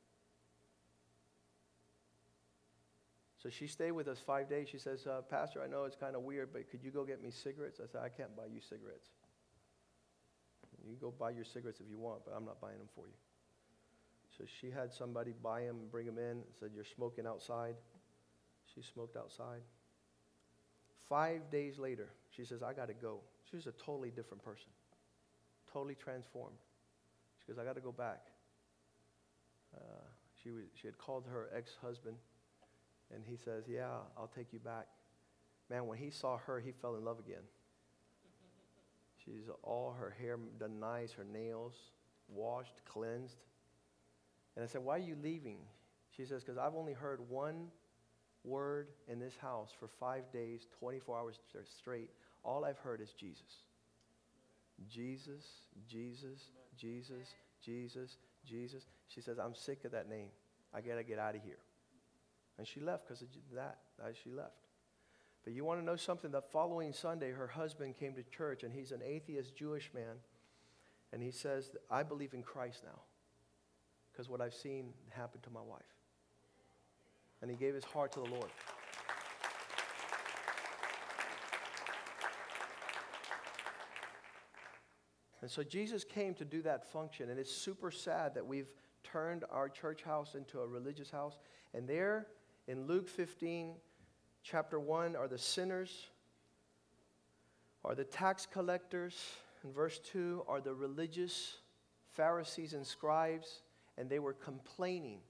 So 3.42 3.48
she 3.48 3.66
stayed 3.66 3.92
with 3.92 4.06
us 4.06 4.18
five 4.18 4.50
days. 4.50 4.68
She 4.68 4.78
says, 4.78 5.06
uh, 5.06 5.22
Pastor, 5.22 5.62
I 5.62 5.66
know 5.66 5.84
it's 5.84 5.96
kind 5.96 6.14
of 6.14 6.22
weird, 6.22 6.50
but 6.52 6.70
could 6.70 6.84
you 6.84 6.90
go 6.90 7.04
get 7.04 7.22
me 7.22 7.30
cigarettes? 7.30 7.80
I 7.82 7.90
said, 7.90 8.02
I 8.04 8.10
can't 8.10 8.36
buy 8.36 8.44
you 8.52 8.60
cigarettes. 8.60 9.08
You 10.86 10.96
go 11.00 11.12
buy 11.18 11.30
your 11.30 11.44
cigarettes 11.44 11.80
if 11.80 11.86
you 11.90 11.98
want, 11.98 12.24
but 12.24 12.34
I'm 12.36 12.44
not 12.44 12.60
buying 12.60 12.78
them 12.78 12.88
for 12.94 13.06
you. 13.06 13.14
So 14.36 14.44
she 14.60 14.70
had 14.70 14.92
somebody 14.92 15.32
buy 15.42 15.62
them, 15.62 15.76
and 15.80 15.90
bring 15.90 16.06
them 16.06 16.18
in, 16.18 16.42
said, 16.58 16.70
You're 16.74 16.84
smoking 16.84 17.26
outside. 17.26 17.74
She 18.74 18.82
smoked 18.82 19.16
outside. 19.16 19.60
Five 21.08 21.50
days 21.50 21.78
later, 21.78 22.08
she 22.30 22.44
says, 22.44 22.62
I 22.62 22.72
got 22.72 22.88
to 22.88 22.94
go. 22.94 23.20
She 23.50 23.56
was 23.56 23.66
a 23.66 23.72
totally 23.72 24.10
different 24.10 24.44
person, 24.44 24.68
totally 25.72 25.96
transformed. 25.96 26.56
She 27.40 27.52
goes, 27.52 27.58
I 27.60 27.64
got 27.64 27.74
to 27.74 27.80
go 27.80 27.92
back. 27.92 28.26
Uh, 29.74 30.04
she, 30.42 30.50
was, 30.50 30.64
she 30.80 30.86
had 30.86 30.96
called 30.98 31.24
her 31.30 31.50
ex 31.54 31.76
husband, 31.82 32.16
and 33.14 33.22
he 33.26 33.36
says, 33.36 33.64
Yeah, 33.68 33.90
I'll 34.16 34.30
take 34.34 34.52
you 34.52 34.58
back. 34.58 34.86
Man, 35.68 35.86
when 35.86 35.98
he 35.98 36.10
saw 36.10 36.36
her, 36.38 36.58
he 36.60 36.72
fell 36.72 36.96
in 36.96 37.04
love 37.04 37.18
again. 37.18 37.42
She's 39.24 39.48
all 39.62 39.94
her 39.98 40.14
hair 40.20 40.38
done 40.58 40.80
nice, 40.80 41.12
her 41.12 41.24
nails 41.24 41.74
washed, 42.28 42.80
cleansed. 42.84 43.36
And 44.56 44.64
I 44.64 44.66
said, 44.66 44.82
Why 44.82 44.96
are 44.96 44.98
you 44.98 45.16
leaving? 45.22 45.58
She 46.16 46.24
says, 46.24 46.42
Because 46.42 46.58
I've 46.58 46.74
only 46.74 46.92
heard 46.92 47.20
one 47.28 47.68
word 48.44 48.88
in 49.08 49.18
this 49.18 49.36
house 49.36 49.70
for 49.78 49.88
five 49.88 50.30
days, 50.32 50.66
24 50.78 51.18
hours 51.18 51.38
straight. 51.64 52.10
All 52.44 52.64
I've 52.64 52.78
heard 52.78 53.00
is 53.00 53.12
Jesus. 53.12 53.64
Jesus, 54.88 55.44
Jesus, 55.86 56.50
Jesus, 56.76 57.34
Jesus, 57.62 58.16
Jesus. 58.46 58.86
She 59.08 59.20
says, 59.20 59.38
I'm 59.38 59.54
sick 59.54 59.84
of 59.84 59.92
that 59.92 60.08
name. 60.08 60.28
I 60.72 60.80
got 60.80 60.94
to 60.94 61.04
get 61.04 61.18
out 61.18 61.34
of 61.34 61.42
here. 61.42 61.58
And 62.60 62.68
she 62.68 62.78
left 62.78 63.08
because 63.08 63.22
of 63.22 63.28
that. 63.54 63.78
She 64.22 64.28
left. 64.28 64.66
But 65.44 65.54
you 65.54 65.64
want 65.64 65.80
to 65.80 65.86
know 65.86 65.96
something? 65.96 66.30
The 66.30 66.42
following 66.42 66.92
Sunday, 66.92 67.30
her 67.30 67.46
husband 67.46 67.94
came 67.98 68.12
to 68.12 68.22
church, 68.22 68.64
and 68.64 68.74
he's 68.74 68.92
an 68.92 69.00
atheist 69.02 69.56
Jewish 69.56 69.90
man. 69.94 70.16
And 71.10 71.22
he 71.22 71.30
says, 71.30 71.70
I 71.90 72.02
believe 72.02 72.34
in 72.34 72.42
Christ 72.42 72.82
now 72.84 73.00
because 74.12 74.28
what 74.28 74.42
I've 74.42 74.52
seen 74.52 74.92
happen 75.08 75.40
to 75.40 75.48
my 75.48 75.62
wife. 75.62 75.80
And 77.40 77.50
he 77.50 77.56
gave 77.56 77.72
his 77.72 77.84
heart 77.84 78.12
to 78.12 78.20
the 78.20 78.28
Lord. 78.28 78.50
And 85.40 85.50
so 85.50 85.62
Jesus 85.62 86.04
came 86.04 86.34
to 86.34 86.44
do 86.44 86.60
that 86.60 86.92
function. 86.92 87.30
And 87.30 87.40
it's 87.40 87.50
super 87.50 87.90
sad 87.90 88.34
that 88.34 88.46
we've 88.46 88.68
turned 89.02 89.46
our 89.50 89.70
church 89.70 90.02
house 90.02 90.34
into 90.34 90.60
a 90.60 90.66
religious 90.66 91.10
house. 91.10 91.38
And 91.72 91.88
there 91.88 92.26
in 92.66 92.86
Luke 92.86 93.08
15, 93.08 93.74
chapter 94.42 94.78
1 94.78 95.16
are 95.16 95.28
the 95.28 95.38
sinners, 95.38 96.06
are 97.84 97.94
the 97.94 98.04
tax 98.04 98.46
collectors, 98.46 99.16
and 99.62 99.74
verse 99.74 99.98
2 99.98 100.44
are 100.48 100.60
the 100.60 100.74
religious 100.74 101.56
Pharisees 102.12 102.74
and 102.74 102.86
scribes, 102.86 103.62
and 103.96 104.08
they 104.08 104.18
were 104.18 104.32
complaining. 104.32 105.20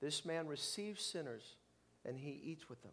This 0.00 0.24
man 0.24 0.46
receives 0.46 1.02
sinners 1.02 1.56
and 2.04 2.18
he 2.18 2.40
eats 2.44 2.68
with 2.68 2.82
them. 2.82 2.92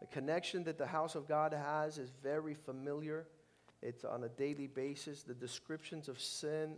The 0.00 0.06
connection 0.08 0.64
that 0.64 0.78
the 0.78 0.86
house 0.86 1.14
of 1.14 1.28
God 1.28 1.52
has 1.52 1.98
is 1.98 2.10
very 2.22 2.54
familiar. 2.54 3.26
It's 3.82 4.04
on 4.04 4.24
a 4.24 4.28
daily 4.28 4.66
basis. 4.66 5.22
The 5.22 5.34
descriptions 5.34 6.08
of 6.08 6.20
sin 6.20 6.74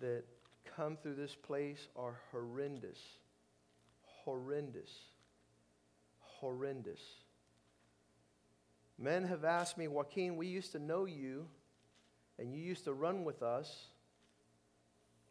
that 0.00 0.24
come 0.64 0.96
through 0.96 1.16
this 1.16 1.34
place 1.34 1.88
are 1.94 2.18
horrendous. 2.32 2.98
Horrendous 4.28 4.90
horrendous. 6.40 7.00
Men 8.98 9.24
have 9.24 9.44
asked 9.44 9.78
me, 9.78 9.88
Joaquin, 9.88 10.36
we 10.36 10.46
used 10.46 10.72
to 10.72 10.78
know 10.78 11.04
you 11.04 11.46
and 12.38 12.52
you 12.52 12.60
used 12.60 12.84
to 12.84 12.92
run 12.92 13.24
with 13.24 13.42
us. 13.42 13.88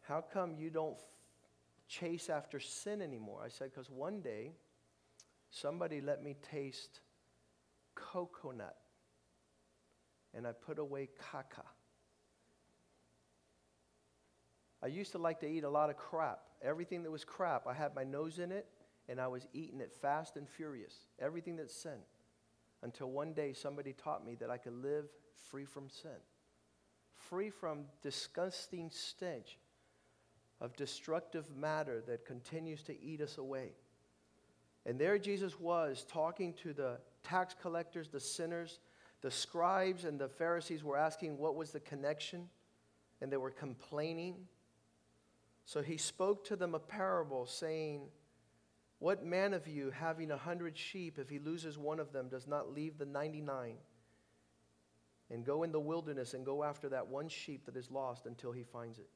How 0.02 0.22
come 0.32 0.54
you 0.58 0.70
don't 0.70 0.94
f- 0.94 1.02
chase 1.86 2.30
after 2.30 2.60
sin 2.60 3.02
anymore? 3.02 3.40
I 3.44 3.48
said, 3.48 3.70
because 3.70 3.90
one 3.90 4.20
day 4.20 4.52
somebody 5.50 6.00
let 6.00 6.22
me 6.22 6.36
taste 6.50 7.00
coconut 7.94 8.76
and 10.34 10.46
I 10.46 10.52
put 10.52 10.78
away 10.78 11.08
caca. 11.32 11.64
I 14.82 14.86
used 14.86 15.12
to 15.12 15.18
like 15.18 15.40
to 15.40 15.48
eat 15.48 15.64
a 15.64 15.70
lot 15.70 15.90
of 15.90 15.96
crap. 15.96 16.40
Everything 16.62 17.02
that 17.02 17.10
was 17.10 17.24
crap, 17.24 17.66
I 17.66 17.74
had 17.74 17.94
my 17.94 18.04
nose 18.04 18.38
in 18.38 18.52
it 18.52 18.66
and 19.08 19.20
I 19.20 19.26
was 19.28 19.46
eating 19.52 19.80
it 19.80 19.92
fast 19.92 20.36
and 20.36 20.48
furious, 20.48 20.94
everything 21.18 21.56
that's 21.56 21.74
sin. 21.74 21.98
Until 22.82 23.10
one 23.10 23.32
day 23.32 23.52
somebody 23.52 23.92
taught 23.92 24.24
me 24.24 24.36
that 24.36 24.50
I 24.50 24.58
could 24.58 24.82
live 24.82 25.06
free 25.50 25.64
from 25.64 25.88
sin, 25.88 26.10
free 27.14 27.50
from 27.50 27.84
disgusting 28.02 28.90
stench 28.92 29.58
of 30.60 30.76
destructive 30.76 31.50
matter 31.56 32.02
that 32.06 32.26
continues 32.26 32.82
to 32.84 33.00
eat 33.00 33.20
us 33.20 33.38
away. 33.38 33.70
And 34.86 34.98
there 34.98 35.18
Jesus 35.18 35.58
was 35.58 36.04
talking 36.08 36.52
to 36.62 36.72
the 36.72 36.98
tax 37.22 37.54
collectors, 37.60 38.08
the 38.08 38.20
sinners, 38.20 38.80
the 39.20 39.30
scribes, 39.30 40.04
and 40.04 40.18
the 40.18 40.28
Pharisees 40.28 40.84
were 40.84 40.96
asking 40.96 41.38
what 41.38 41.56
was 41.56 41.70
the 41.70 41.80
connection, 41.80 42.48
and 43.20 43.32
they 43.32 43.36
were 43.36 43.50
complaining. 43.50 44.36
So 45.64 45.82
he 45.82 45.96
spoke 45.96 46.44
to 46.46 46.56
them 46.56 46.74
a 46.74 46.78
parable 46.78 47.44
saying, 47.46 48.08
what 49.00 49.24
man 49.24 49.54
of 49.54 49.68
you, 49.68 49.90
having 49.90 50.30
a 50.32 50.36
hundred 50.36 50.76
sheep, 50.76 51.18
if 51.18 51.28
he 51.28 51.38
loses 51.38 51.78
one 51.78 52.00
of 52.00 52.12
them, 52.12 52.28
does 52.28 52.48
not 52.48 52.72
leave 52.74 52.98
the 52.98 53.06
99 53.06 53.74
and 55.30 55.44
go 55.44 55.62
in 55.62 55.70
the 55.70 55.78
wilderness 55.78 56.34
and 56.34 56.44
go 56.44 56.64
after 56.64 56.88
that 56.88 57.06
one 57.06 57.28
sheep 57.28 57.66
that 57.66 57.76
is 57.76 57.90
lost 57.90 58.26
until 58.26 58.50
he 58.50 58.64
finds 58.64 58.98
it? 58.98 59.08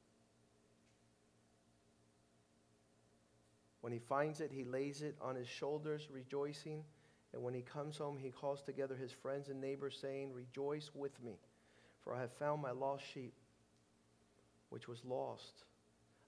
When 3.81 3.91
he 3.91 3.99
finds 3.99 4.39
it, 4.39 4.51
he 4.53 4.63
lays 4.63 5.01
it 5.01 5.17
on 5.19 5.35
his 5.35 5.49
shoulders, 5.49 6.07
rejoicing. 6.09 6.85
And 7.33 7.43
when 7.43 7.53
he 7.53 7.61
comes 7.61 7.97
home, 7.97 8.17
he 8.17 8.29
calls 8.29 8.61
together 8.61 8.95
his 8.95 9.11
friends 9.11 9.49
and 9.49 9.59
neighbors, 9.59 9.97
saying, 9.99 10.31
Rejoice 10.31 10.91
with 10.93 11.21
me, 11.21 11.39
for 12.01 12.15
I 12.15 12.21
have 12.21 12.31
found 12.31 12.61
my 12.61 12.71
lost 12.71 13.03
sheep, 13.13 13.33
which 14.69 14.87
was 14.87 15.03
lost. 15.03 15.65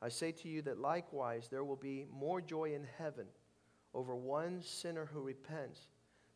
I 0.01 0.09
say 0.09 0.33
to 0.33 0.49
you 0.49 0.61
that 0.63 0.81
likewise 0.81 1.47
there 1.47 1.63
will 1.63 1.77
be 1.77 2.05
more 2.11 2.41
joy 2.41 2.73
in 2.73 2.85
heaven 2.97 3.27
over 3.95 4.15
one 4.15 4.62
sinner 4.62 5.10
who 5.12 5.21
repents 5.21 5.88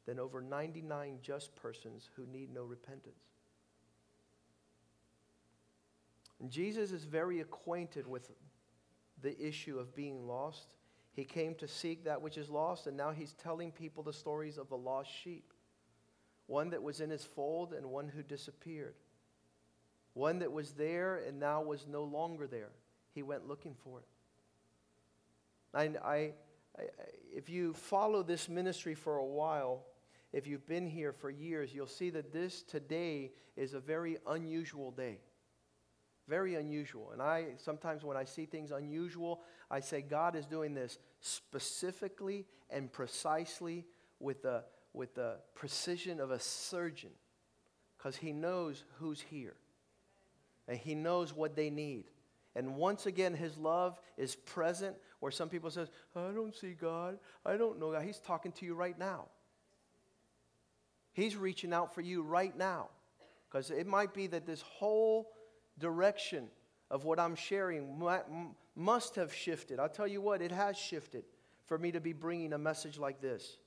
than 0.08 0.18
over 0.20 0.42
99 0.42 1.20
just 1.22 1.56
persons 1.56 2.10
who 2.16 2.26
need 2.26 2.52
no 2.52 2.64
repentance. 2.64 3.22
And 6.40 6.50
Jesus 6.50 6.92
is 6.92 7.04
very 7.04 7.42
acquainted 7.42 8.08
with 8.08 8.32
the 9.22 9.40
issue 9.40 9.78
of 9.78 9.94
being 9.94 10.26
lost. 10.26 10.70
He 11.14 11.26
came 11.26 11.54
to 11.56 11.68
seek 11.68 12.06
that 12.06 12.22
which 12.22 12.38
is 12.38 12.50
lost, 12.50 12.88
and 12.88 12.96
now 12.96 13.12
he's 13.12 13.34
telling 13.34 13.72
people 13.72 14.04
the 14.04 14.14
stories 14.14 14.58
of 14.58 14.70
the 14.70 14.78
lost 14.78 15.12
sheep. 15.12 15.54
one 16.48 16.72
that 16.72 16.82
was 16.82 17.00
in 17.00 17.12
his 17.12 17.24
fold 17.24 17.74
and 17.74 17.86
one 17.86 18.08
who 18.08 18.24
disappeared, 18.24 18.96
one 20.14 20.40
that 20.40 20.52
was 20.52 20.72
there 20.72 21.18
and 21.18 21.40
now 21.40 21.62
was 21.62 21.86
no 21.88 22.04
longer 22.04 22.48
there. 22.48 22.72
He 23.14 23.22
went 23.22 23.48
looking 23.48 23.76
for 23.84 24.00
it. 24.00 24.06
I, 25.74 25.84
I, 26.04 26.16
I, 26.16 26.34
if 27.34 27.50
you 27.50 27.74
follow 27.74 28.24
this 28.24 28.50
ministry 28.50 28.96
for 28.96 29.18
a 29.18 29.26
while, 29.26 29.86
if 30.32 30.48
you've 30.48 30.68
been 30.68 30.88
here 30.88 31.12
for 31.12 31.30
years, 31.30 31.74
you'll 31.74 31.88
see 31.88 32.10
that 32.12 32.32
this 32.32 32.62
today 32.62 33.32
is 33.56 33.74
a 33.74 33.80
very 33.80 34.18
unusual 34.28 34.92
day. 34.92 35.20
Very 36.28 36.56
unusual. 36.56 37.10
And 37.12 37.22
I 37.22 37.48
sometimes, 37.58 38.04
when 38.04 38.16
I 38.16 38.26
see 38.26 38.46
things 38.46 38.72
unusual, 38.72 39.42
I 39.72 39.80
say 39.80 40.02
God 40.02 40.36
is 40.36 40.46
doing 40.46 40.76
this 40.76 41.00
specifically 41.22 42.46
and 42.70 42.92
precisely 42.92 43.86
with 44.20 44.44
the, 44.44 44.64
with 44.94 45.16
the 45.16 45.38
precision 45.56 46.20
of 46.20 46.30
a 46.30 46.40
surgeon 46.40 47.10
because 47.98 48.16
he 48.16 48.32
knows 48.32 48.84
who's 49.00 49.22
here 49.22 49.56
and 50.68 50.78
he 50.78 50.94
knows 50.94 51.34
what 51.34 51.56
they 51.56 51.72
need. 51.72 52.06
And 52.56 52.76
once 52.76 53.06
again, 53.06 53.34
his 53.34 53.58
love 53.58 54.00
is 54.18 54.36
present 54.36 54.96
where 55.20 55.32
some 55.32 55.50
people 55.50 55.70
says, 55.70 55.90
I 56.16 56.32
don't 56.32 56.56
see 56.56 56.72
God. 56.72 57.20
I 57.46 57.58
don't 57.58 57.80
know 57.80 57.92
God. 57.92 58.04
He's 58.04 58.20
talking 58.20 58.52
to 58.54 58.66
you 58.66 58.74
right 58.74 58.98
now. 58.98 59.26
He's 61.14 61.36
reaching 61.36 61.74
out 61.74 61.94
for 61.94 62.02
you 62.02 62.22
right 62.22 62.56
now. 62.58 62.90
Because 63.50 63.72
it 63.72 63.88
might 63.88 64.14
be 64.14 64.28
that 64.28 64.46
this 64.46 64.62
whole 64.62 65.32
direction 65.80 66.48
of 66.92 67.04
what 67.04 67.20
I'm 67.20 67.36
sharing 67.36 68.02
must 68.76 69.16
have 69.16 69.34
shifted. 69.34 69.80
I'll 69.80 69.90
tell 69.90 70.08
you 70.08 70.22
what, 70.22 70.42
it 70.42 70.52
has 70.52 70.78
shifted 70.78 71.24
for 71.66 71.78
me 71.78 71.92
to 71.92 72.00
be 72.00 72.14
bringing 72.14 72.54
a 72.54 72.58
message 72.58 72.98
like 72.98 73.22
this. 73.22 73.58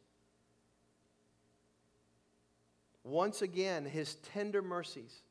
Once 3.04 3.42
again, 3.42 3.84
his 3.84 4.14
tender 4.32 4.62
mercies 4.62 5.22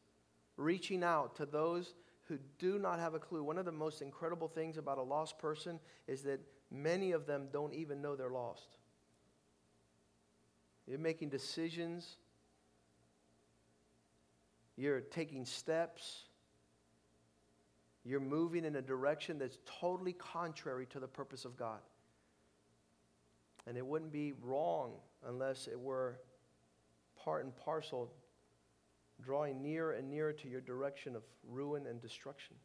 reaching 0.57 1.03
out 1.03 1.36
to 1.38 1.45
those 1.45 1.93
who 2.32 2.39
do 2.60 2.80
not 2.80 2.98
have 2.98 3.13
a 3.13 3.20
clue. 3.20 3.44
One 3.44 3.58
of 3.58 3.65
the 3.65 3.74
most 3.74 4.02
incredible 4.02 4.48
things 4.48 4.78
about 4.78 4.98
a 4.98 5.04
lost 5.04 5.38
person 5.38 5.82
is 6.08 6.22
that 6.22 6.39
many 6.72 7.12
of 7.12 7.26
them 7.26 7.50
don't 7.52 7.74
even 7.74 8.02
know 8.02 8.15
they're 8.15 8.30
lost. 8.30 8.78
You're 10.88 10.98
making 10.98 11.28
decisions, 11.28 12.15
you're 14.78 15.02
taking 15.02 15.46
steps, 15.46 16.24
you're 18.06 18.22
moving 18.22 18.63
in 18.63 18.78
a 18.78 18.82
direction 18.82 19.38
that's 19.38 19.58
totally 19.65 20.13
contrary 20.13 20.86
to 20.91 21.02
the 21.02 21.08
purpose 21.08 21.44
of 21.44 21.58
God. 21.58 21.80
And 23.67 23.78
it 23.78 23.86
wouldn't 23.86 24.13
be 24.13 24.32
wrong 24.41 24.94
unless 25.28 25.67
it 25.67 25.78
were 25.78 26.17
part 27.22 27.44
and 27.44 27.54
parcel, 27.58 28.10
drawing 29.21 29.62
nearer 29.62 29.93
and 29.93 30.10
nearer 30.10 30.34
to 30.34 30.47
your 30.47 30.62
direction 30.62 31.15
of 31.15 31.23
ruin 31.47 31.88
and 31.88 32.01
destruction. 32.01 32.55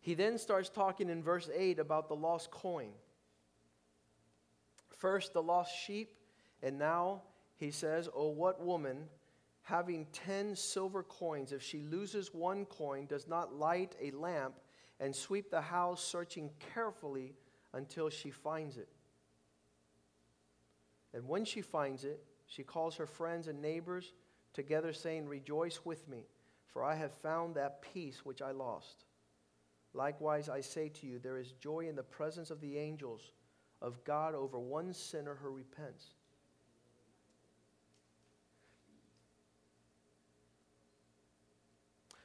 He 0.00 0.14
then 0.14 0.36
starts 0.36 0.68
talking 0.68 1.08
in 1.08 1.22
verse 1.22 1.48
8 1.54 1.78
about 1.78 2.08
the 2.08 2.16
lost 2.16 2.50
coin. 2.50 2.90
First, 4.98 5.32
the 5.32 5.42
lost 5.42 5.72
sheep, 5.76 6.14
and 6.60 6.76
now 6.76 7.22
he 7.56 7.70
says, 7.70 8.08
Oh, 8.12 8.28
what 8.28 8.60
woman, 8.60 9.04
having 9.62 10.06
10 10.12 10.56
silver 10.56 11.04
coins, 11.04 11.52
if 11.52 11.62
she 11.62 11.84
loses 11.84 12.34
one 12.34 12.64
coin, 12.66 13.06
does 13.06 13.28
not 13.28 13.54
light 13.54 13.94
a 14.02 14.10
lamp 14.10 14.54
and 14.98 15.14
sweep 15.14 15.50
the 15.50 15.60
house, 15.60 16.02
searching 16.02 16.50
carefully 16.74 17.34
until 17.72 18.08
she 18.10 18.30
finds 18.30 18.76
it? 18.76 18.88
And 21.14 21.28
when 21.28 21.44
she 21.44 21.60
finds 21.60 22.04
it, 22.04 22.22
she 22.46 22.62
calls 22.62 22.96
her 22.96 23.06
friends 23.06 23.48
and 23.48 23.60
neighbors 23.60 24.12
together, 24.52 24.92
saying, 24.92 25.26
Rejoice 25.26 25.80
with 25.84 26.08
me, 26.08 26.26
for 26.66 26.84
I 26.84 26.94
have 26.94 27.12
found 27.12 27.54
that 27.54 27.82
piece 27.82 28.24
which 28.24 28.42
I 28.42 28.52
lost. 28.52 29.04
Likewise, 29.94 30.48
I 30.48 30.60
say 30.60 30.88
to 30.88 31.06
you, 31.06 31.18
there 31.18 31.38
is 31.38 31.52
joy 31.52 31.86
in 31.88 31.96
the 31.96 32.02
presence 32.02 32.50
of 32.50 32.60
the 32.60 32.78
angels 32.78 33.32
of 33.82 34.02
God 34.04 34.34
over 34.34 34.58
one 34.58 34.94
sinner 34.94 35.36
who 35.42 35.50
repents. 35.50 36.06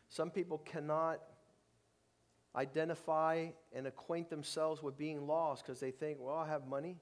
Some 0.10 0.30
people 0.32 0.60
cannot 0.60 1.20
identify 2.58 3.48
and 3.74 3.88
acquaint 3.88 4.30
themselves 4.30 4.82
with 4.82 4.98
being 4.98 5.28
lost 5.28 5.64
because 5.66 5.80
they 5.80 5.92
think, 5.92 6.18
well, 6.20 6.36
I 6.36 6.48
have 6.48 6.68
money, 6.68 6.98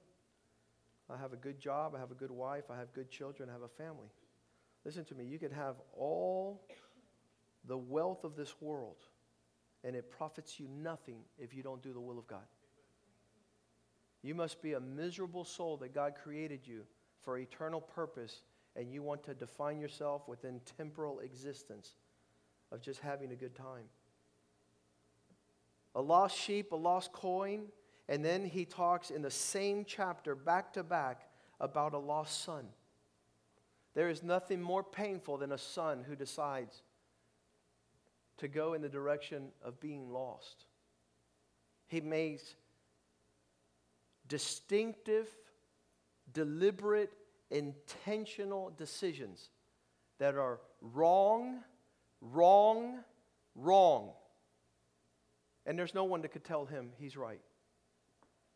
I 1.08 1.16
have 1.16 1.32
a 1.32 1.36
good 1.36 1.58
job, 1.58 1.94
I 1.96 1.98
have 1.98 2.10
a 2.10 2.14
good 2.14 2.30
wife, 2.30 2.64
I 2.70 2.76
have 2.76 2.92
good 2.92 3.10
children, 3.10 3.48
I 3.48 3.52
have 3.52 3.62
a 3.62 3.68
family. 3.68 4.10
Listen 4.84 5.04
to 5.06 5.14
me, 5.14 5.24
you 5.24 5.38
can 5.38 5.50
have 5.50 5.76
all 5.96 6.62
the 7.66 7.76
wealth 7.76 8.22
of 8.22 8.36
this 8.36 8.54
world 8.60 8.98
and 9.86 9.94
it 9.94 10.10
profits 10.10 10.58
you 10.58 10.66
nothing 10.68 11.18
if 11.38 11.54
you 11.54 11.62
don't 11.62 11.82
do 11.82 11.92
the 11.92 12.00
will 12.00 12.18
of 12.18 12.26
God. 12.26 12.46
You 14.22 14.34
must 14.34 14.60
be 14.60 14.72
a 14.72 14.80
miserable 14.80 15.44
soul 15.44 15.76
that 15.78 15.94
God 15.94 16.14
created 16.20 16.66
you 16.66 16.82
for 17.20 17.38
eternal 17.38 17.80
purpose, 17.80 18.42
and 18.74 18.92
you 18.92 19.02
want 19.02 19.22
to 19.24 19.34
define 19.34 19.78
yourself 19.78 20.26
within 20.26 20.60
temporal 20.76 21.20
existence 21.20 21.94
of 22.72 22.80
just 22.80 23.00
having 23.00 23.30
a 23.30 23.36
good 23.36 23.54
time. 23.54 23.84
A 25.96 26.00
lost 26.00 26.36
sheep, 26.36 26.70
a 26.72 26.76
lost 26.76 27.12
coin, 27.12 27.64
and 28.08 28.24
then 28.24 28.44
he 28.44 28.64
talks 28.64 29.10
in 29.10 29.22
the 29.22 29.30
same 29.30 29.84
chapter, 29.84 30.34
back 30.34 30.72
to 30.74 30.84
back, 30.84 31.28
about 31.58 31.94
a 31.94 31.98
lost 31.98 32.44
son. 32.44 32.66
There 33.94 34.10
is 34.10 34.22
nothing 34.22 34.60
more 34.60 34.84
painful 34.84 35.38
than 35.38 35.52
a 35.52 35.58
son 35.58 36.04
who 36.06 36.14
decides 36.14 36.82
to 38.36 38.46
go 38.46 38.74
in 38.74 38.82
the 38.82 38.90
direction 38.90 39.48
of 39.64 39.80
being 39.80 40.12
lost. 40.12 40.66
He 41.86 42.02
makes 42.02 42.56
distinctive, 44.28 45.28
deliberate, 46.34 47.12
intentional 47.50 48.70
decisions 48.76 49.48
that 50.18 50.34
are 50.34 50.60
wrong, 50.82 51.60
wrong, 52.20 52.98
wrong. 53.54 54.10
And 55.66 55.78
there's 55.78 55.94
no 55.94 56.04
one 56.04 56.22
that 56.22 56.28
could 56.28 56.44
tell 56.44 56.64
him 56.64 56.90
he's 56.98 57.16
right. 57.16 57.40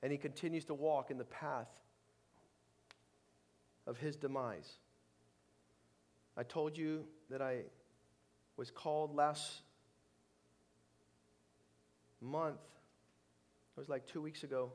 And 0.03 0.13
he 0.13 0.19
continues 0.19 0.65
to 0.67 0.75
walk 0.75 1.11
in 1.11 1.19
the 1.19 1.25
path 1.25 1.69
of 3.87 3.99
his 3.99 4.17
demise. 4.17 4.79
I 6.37 6.45
told 6.45 6.79
you 6.79 7.05
that 7.29 7.43
I 7.43 7.63
was 8.57 8.71
called 8.71 9.15
last 9.15 9.63
month, 12.21 12.61
it 13.77 13.81
was 13.81 13.89
like 13.89 14.07
two 14.07 14.23
weeks 14.23 14.45
ago, 14.45 14.73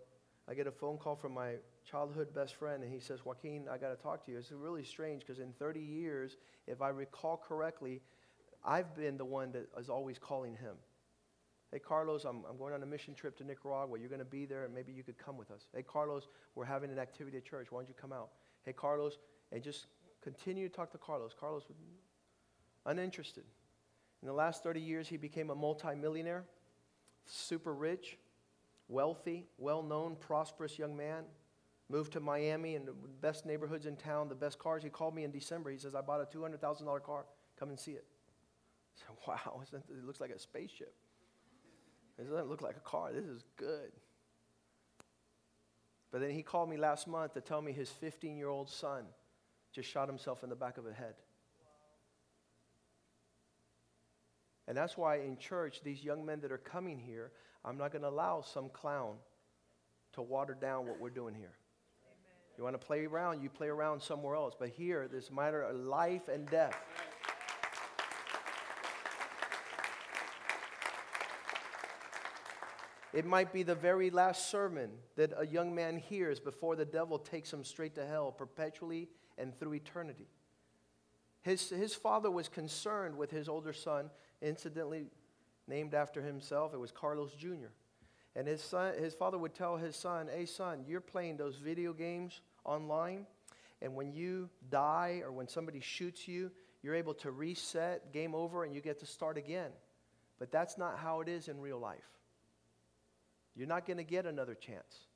I 0.48 0.54
get 0.54 0.68
a 0.68 0.72
phone 0.72 0.98
call 0.98 1.16
from 1.16 1.34
my 1.34 1.54
childhood 1.90 2.34
best 2.34 2.56
friend, 2.56 2.84
and 2.84 2.92
he 2.92 3.00
says, 3.00 3.26
Joaquin, 3.26 3.66
I 3.72 3.78
got 3.78 3.90
to 3.90 4.02
talk 4.02 4.26
to 4.26 4.32
you. 4.32 4.38
It's 4.38 4.52
really 4.52 4.84
strange 4.84 5.22
because 5.26 5.40
in 5.40 5.54
30 5.54 5.80
years, 5.80 6.38
if 6.68 6.82
I 6.82 6.90
recall 6.90 7.38
correctly, 7.38 8.02
I've 8.64 8.96
been 8.96 9.18
the 9.18 9.26
one 9.26 9.52
that 9.54 9.68
is 9.80 9.90
always 9.90 10.18
calling 10.20 10.54
him. 10.54 10.76
Hey, 11.72 11.80
Carlos, 11.80 12.26
I'm, 12.26 12.44
I'm 12.50 12.58
going 12.58 12.74
on 12.74 12.84
a 12.84 12.86
mission 12.86 13.14
trip 13.14 13.38
to 13.38 13.44
Nicaragua. 13.44 14.00
You're 14.00 14.10
going 14.10 14.20
to 14.20 14.26
be 14.26 14.46
there, 14.46 14.66
and 14.66 14.74
maybe 14.74 14.92
you 14.94 15.04
could 15.04 15.18
come 15.18 15.38
with 15.38 15.52
us. 15.52 15.68
Hey, 15.74 15.82
Carlos, 15.82 16.28
we're 16.54 16.66
having 16.66 16.92
an 16.92 17.00
activity 17.00 17.38
at 17.38 17.46
church. 17.46 17.68
Why 17.72 17.80
don't 17.80 17.90
you 17.90 17.96
come 18.00 18.14
out? 18.14 18.30
Hey, 18.64 18.74
Carlos, 18.74 19.18
and 19.52 19.62
just 19.64 19.88
continue 20.22 20.70
to 20.70 20.74
talk 20.74 20.92
to 20.92 20.98
Carlos. 20.98 21.34
Carlos, 21.38 21.64
uninterested. 22.86 23.44
In 24.22 24.28
the 24.28 24.34
last 24.34 24.64
30 24.64 24.80
years, 24.80 25.08
he 25.08 25.18
became 25.18 25.50
a 25.50 25.56
multimillionaire 25.56 26.46
super 27.26 27.74
rich, 27.74 28.18
wealthy, 28.88 29.48
well 29.58 29.84
known, 29.84 30.16
prosperous 30.16 30.78
young 30.78 30.96
man. 30.96 31.24
Moved 31.90 32.14
to 32.14 32.20
Miami 32.20 32.76
in 32.76 32.86
the 32.86 32.96
best 33.22 33.46
neighborhoods 33.46 33.86
in 33.86 33.96
town, 33.96 34.28
the 34.28 34.36
best 34.36 34.58
cars. 34.58 34.82
He 34.82 34.90
called 34.90 35.14
me 35.14 35.24
in 35.24 35.32
December. 35.32 35.70
He 35.70 35.78
says, 35.78 35.94
I 35.94 36.02
bought 36.02 36.22
a 36.22 36.38
$200,000 36.38 37.04
car. 37.04 37.26
Come 37.60 37.70
and 37.70 37.80
see 37.80 37.92
it. 37.92 38.06
I 38.96 39.00
said, 39.00 39.18
Wow, 39.28 39.62
it 39.74 40.06
looks 40.06 40.20
like 40.20 40.32
a 40.32 40.40
spaceship. 40.40 40.94
It 42.18 42.30
doesn't 42.30 42.50
look 42.50 42.62
like 42.62 42.78
a 42.78 42.82
car. 42.82 43.12
This 43.14 43.26
is 43.26 43.44
good. 43.58 43.92
But 46.12 46.22
then 46.22 46.32
he 46.32 46.44
called 46.44 46.70
me 46.70 46.78
last 46.78 47.08
month 47.08 47.34
to 47.34 47.42
tell 47.42 47.62
me 47.62 47.74
his 47.74 47.90
15 47.90 48.38
year 48.38 48.48
old 48.48 48.70
son 48.70 49.04
just 49.74 49.90
shot 49.90 50.08
himself 50.08 50.44
in 50.44 50.50
the 50.50 50.56
back 50.56 50.78
of 50.78 50.86
the 50.86 50.94
head. 50.94 51.16
And 54.68 54.78
that's 54.78 54.98
why 54.98 55.18
in 55.18 55.38
church, 55.38 55.82
these 55.84 56.04
young 56.04 56.26
men 56.26 56.40
that 56.42 56.52
are 56.52 56.58
coming 56.58 56.98
here, 56.98 57.32
I'm 57.64 57.78
not 57.78 57.92
going 57.92 58.02
to 58.02 58.08
allow 58.08 58.42
some 58.42 58.70
clown 58.70 59.16
to 60.14 60.22
water 60.22 60.58
down 60.60 60.88
what 60.88 61.00
we're 61.00 61.10
doing 61.10 61.36
here. 61.36 61.54
You 62.58 62.64
want 62.64 62.80
to 62.80 62.86
play 62.86 63.06
around, 63.06 63.44
you 63.44 63.50
play 63.50 63.68
around 63.68 64.02
somewhere 64.02 64.36
else. 64.36 64.56
But 64.58 64.70
here, 64.70 65.10
this 65.12 65.30
matter 65.30 65.62
of 65.62 65.76
life 65.76 66.30
and 66.30 66.50
death. 66.50 66.76
It 73.16 73.26
might 73.26 73.54
be 73.54 73.64
the 73.64 73.76
very 73.76 74.10
last 74.10 74.52
sermon 74.52 74.90
that 75.16 75.32
a 75.38 75.48
young 75.48 75.74
man 75.74 75.98
hears 75.98 76.42
before 76.42 76.76
the 76.76 76.84
devil 76.84 77.18
takes 77.18 77.52
him 77.52 77.64
straight 77.64 77.96
to 77.96 78.06
hell 78.06 78.30
perpetually 78.30 79.08
and 79.38 79.58
through 79.58 79.76
eternity. 79.76 80.28
His, 81.42 81.70
his 81.70 81.96
father 81.96 82.30
was 82.30 82.50
concerned 82.50 83.18
with 83.18 83.32
his 83.32 83.48
older 83.48 83.72
son, 83.72 84.10
incidentally 84.42 85.06
named 85.66 85.94
after 85.94 86.22
himself. 86.22 86.74
It 86.74 86.78
was 86.78 86.92
Carlos 86.92 87.34
Jr. 87.36 87.72
And 88.36 88.50
his, 88.50 88.62
son, 88.62 88.94
his 89.00 89.14
father 89.14 89.38
would 89.38 89.54
tell 89.54 89.78
his 89.78 89.96
son, 89.96 90.28
Hey, 90.30 90.46
son, 90.46 90.84
you're 90.86 91.00
playing 91.00 91.38
those 91.38 91.56
video 91.56 91.94
games 91.94 92.42
online, 92.66 93.26
and 93.82 93.96
when 93.96 94.12
you 94.12 94.50
die 94.70 95.22
or 95.24 95.32
when 95.32 95.48
somebody 95.48 95.80
shoots 95.80 96.28
you, 96.28 96.52
you're 96.84 96.96
able 96.96 97.14
to 97.14 97.32
reset, 97.32 98.12
game 98.12 98.36
over, 98.36 98.66
and 98.66 98.76
you 98.76 98.82
get 98.82 99.00
to 99.00 99.06
start 99.06 99.38
again. 99.38 99.72
But 100.38 100.52
that's 100.52 100.78
not 100.78 100.98
how 100.98 101.22
it 101.22 101.30
is 101.30 101.48
in 101.48 101.62
real 101.62 101.80
life. 101.80 102.04
You're 103.56 103.68
not 103.68 103.86
going 103.86 103.98
to 103.98 104.04
get 104.04 104.26
another 104.26 104.54
chance. 104.54 105.08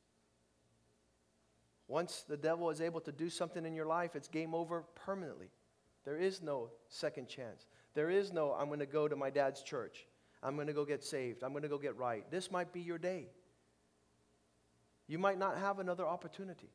Once 1.87 2.23
the 2.27 2.37
devil 2.37 2.69
is 2.69 2.81
able 2.81 3.01
to 3.01 3.11
do 3.11 3.29
something 3.29 3.65
in 3.65 3.73
your 3.73 3.85
life, 3.85 4.15
it's 4.15 4.27
game 4.27 4.53
over 4.53 4.83
permanently. 4.95 5.49
There 6.05 6.17
is 6.17 6.41
no 6.41 6.69
second 6.87 7.27
chance. 7.27 7.65
There 7.95 8.09
is 8.09 8.31
no, 8.31 8.53
I'm 8.53 8.67
going 8.67 8.79
to 8.79 8.85
go 8.85 9.07
to 9.07 9.15
my 9.15 9.29
dad's 9.29 9.61
church. 9.61 10.05
I'm 10.41 10.55
going 10.55 10.67
to 10.67 10.73
go 10.73 10.85
get 10.85 11.03
saved. 11.03 11.43
I'm 11.43 11.51
going 11.51 11.63
to 11.63 11.69
go 11.69 11.77
get 11.77 11.97
right. 11.97 12.29
This 12.31 12.51
might 12.51 12.71
be 12.71 12.79
your 12.79 12.97
day. 12.97 13.27
You 15.07 15.17
might 15.17 15.39
not 15.39 15.57
have 15.57 15.79
another 15.79 16.05
opportunity. 16.05 16.69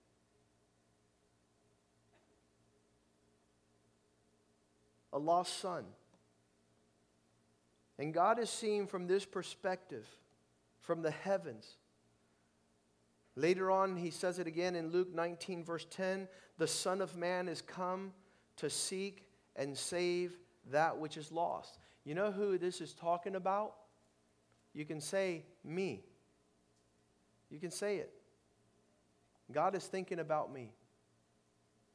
A 5.12 5.18
lost 5.18 5.60
son. 5.60 5.84
And 7.98 8.12
God 8.12 8.40
is 8.40 8.50
seen 8.50 8.88
from 8.88 9.06
this 9.06 9.24
perspective 9.24 10.06
from 10.84 11.02
the 11.02 11.10
heavens. 11.10 11.76
Later 13.36 13.70
on, 13.70 13.96
he 13.96 14.10
says 14.10 14.38
it 14.38 14.46
again 14.46 14.76
in 14.76 14.90
Luke 14.90 15.12
19, 15.12 15.64
verse 15.64 15.86
10 15.90 16.28
the 16.56 16.66
Son 16.68 17.00
of 17.00 17.16
Man 17.16 17.48
is 17.48 17.60
come 17.60 18.12
to 18.58 18.70
seek 18.70 19.26
and 19.56 19.76
save 19.76 20.38
that 20.70 20.96
which 20.96 21.16
is 21.16 21.32
lost. 21.32 21.78
You 22.04 22.14
know 22.14 22.30
who 22.30 22.58
this 22.58 22.80
is 22.80 22.94
talking 22.94 23.34
about? 23.34 23.74
You 24.72 24.84
can 24.84 25.00
say, 25.00 25.42
me. 25.64 26.04
You 27.50 27.58
can 27.58 27.72
say 27.72 27.96
it. 27.96 28.12
God 29.50 29.74
is 29.74 29.84
thinking 29.84 30.20
about 30.20 30.52
me. 30.52 30.70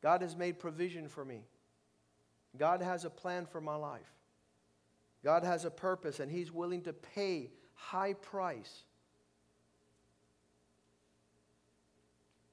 God 0.02 0.22
has 0.22 0.36
made 0.36 0.60
provision 0.60 1.08
for 1.08 1.24
me. 1.24 1.46
God 2.58 2.82
has 2.82 3.06
a 3.06 3.10
plan 3.10 3.46
for 3.46 3.62
my 3.62 3.76
life. 3.76 4.12
God 5.24 5.44
has 5.44 5.66
a 5.66 5.72
purpose, 5.72 6.20
and 6.20 6.32
He's 6.32 6.52
willing 6.52 6.82
to 6.84 6.94
pay 6.94 7.52
high 7.80 8.14
price. 8.14 8.84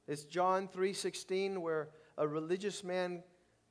It's 0.06 0.24
John 0.24 0.68
3:16 0.68 1.60
where 1.60 1.90
a 2.16 2.26
religious 2.26 2.84
man 2.84 3.22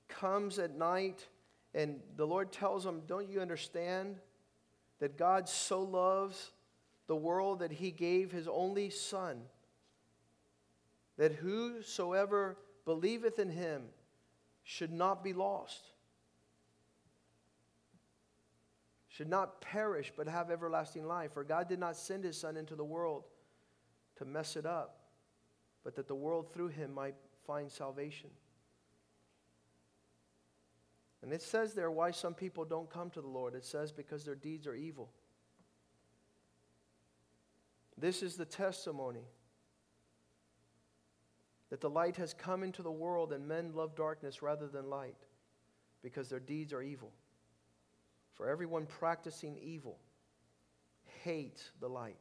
comes 0.08 0.60
at 0.60 0.72
night 0.72 1.28
and 1.74 2.02
the 2.16 2.28
Lord 2.28 2.52
tells 2.52 2.86
him, 2.86 3.06
"Don't 3.06 3.30
you 3.30 3.42
understand 3.42 4.20
that 5.00 5.18
God 5.18 5.48
so 5.48 5.82
loves 5.82 6.52
the 7.08 7.16
world 7.16 7.60
that 7.60 7.72
he 7.72 7.92
gave 7.92 8.32
his 8.32 8.48
only 8.48 8.90
son 8.90 9.50
that 11.18 11.34
whosoever 11.34 12.58
believeth 12.84 13.40
in 13.40 13.50
him 13.50 13.94
should 14.64 14.92
not 14.92 15.24
be 15.24 15.34
lost, 15.34 15.92
should 19.16 19.30
not 19.30 19.62
perish, 19.62 20.12
but 20.18 20.28
have 20.28 20.52
everlasting 20.52 21.08
life. 21.08 21.32
For 21.34 21.46
God 21.46 21.70
did 21.70 21.80
not 21.80 21.96
send 21.96 22.26
his 22.26 22.38
Son 22.38 22.58
into 22.58 22.76
the 22.76 22.84
world 22.84 23.24
to 24.18 24.26
mess 24.26 24.58
it 24.58 24.66
up, 24.66 25.00
but 25.86 25.96
that 25.96 26.10
the 26.10 26.16
world 26.16 26.52
through 26.52 26.68
him 26.68 26.94
might 26.94 27.16
find 27.48 27.72
salvation. 27.72 28.30
And 31.24 31.32
it 31.32 31.42
says 31.42 31.74
there 31.74 31.90
why 31.90 32.12
some 32.12 32.34
people 32.34 32.66
don't 32.66 32.90
come 32.90 33.10
to 33.12 33.22
the 33.22 33.28
Lord. 33.28 33.56
It 33.56 33.64
says 33.64 33.94
because 33.94 34.26
their 34.26 34.36
deeds 34.36 34.68
are 34.68 34.76
evil. 34.76 35.10
This 37.98 38.22
is 38.22 38.36
the 38.36 38.44
testimony 38.44 39.30
that 41.70 41.80
the 41.80 41.90
light 41.90 42.18
has 42.18 42.34
come 42.34 42.64
into 42.64 42.84
the 42.84 42.92
world 42.92 43.32
and 43.32 43.48
men 43.48 43.72
love 43.74 43.96
darkness 43.96 44.42
rather 44.42 44.68
than 44.68 44.90
light 44.90 45.16
because 46.04 46.28
their 46.28 46.42
deeds 46.42 46.74
are 46.74 46.82
evil. 46.82 47.14
For 48.36 48.50
everyone 48.50 48.86
practicing 48.86 49.58
evil 49.58 49.98
hates 51.24 51.72
the 51.80 51.88
light 51.88 52.20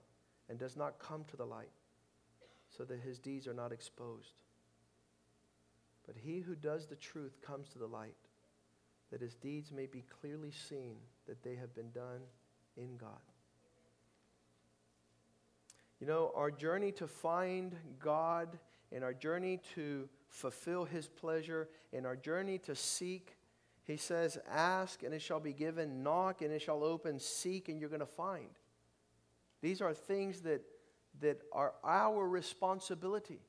and 0.48 0.58
does 0.58 0.76
not 0.76 0.98
come 0.98 1.24
to 1.24 1.36
the 1.36 1.44
light, 1.44 1.70
so 2.70 2.84
that 2.84 3.00
his 3.00 3.18
deeds 3.18 3.46
are 3.46 3.54
not 3.54 3.72
exposed. 3.72 4.34
But 6.06 6.16
he 6.16 6.40
who 6.40 6.54
does 6.54 6.86
the 6.86 6.96
truth 6.96 7.40
comes 7.44 7.68
to 7.70 7.78
the 7.78 7.86
light, 7.86 8.16
that 9.10 9.20
his 9.20 9.34
deeds 9.34 9.72
may 9.72 9.86
be 9.86 10.04
clearly 10.20 10.50
seen 10.50 10.96
that 11.26 11.42
they 11.42 11.56
have 11.56 11.74
been 11.74 11.90
done 11.90 12.20
in 12.76 12.96
God. 12.96 13.10
You 16.00 16.06
know, 16.06 16.32
our 16.34 16.50
journey 16.50 16.92
to 16.92 17.06
find 17.06 17.74
God 17.98 18.58
and 18.92 19.02
our 19.02 19.14
journey 19.14 19.60
to 19.74 20.08
fulfill 20.28 20.84
his 20.84 21.08
pleasure 21.08 21.68
and 21.92 22.06
our 22.06 22.16
journey 22.16 22.58
to 22.58 22.74
seek 22.74 23.36
he 23.84 23.96
says, 23.96 24.38
Ask 24.50 25.02
and 25.02 25.14
it 25.14 25.20
shall 25.20 25.40
be 25.40 25.52
given, 25.52 26.02
knock 26.02 26.42
and 26.42 26.52
it 26.52 26.62
shall 26.62 26.82
open, 26.82 27.18
seek 27.18 27.68
and 27.68 27.78
you're 27.78 27.90
going 27.90 28.00
to 28.00 28.06
find. 28.06 28.48
These 29.60 29.80
are 29.80 29.94
things 29.94 30.40
that, 30.42 30.62
that 31.20 31.40
are 31.52 31.74
our 31.84 32.26
responsibility. 32.28 33.40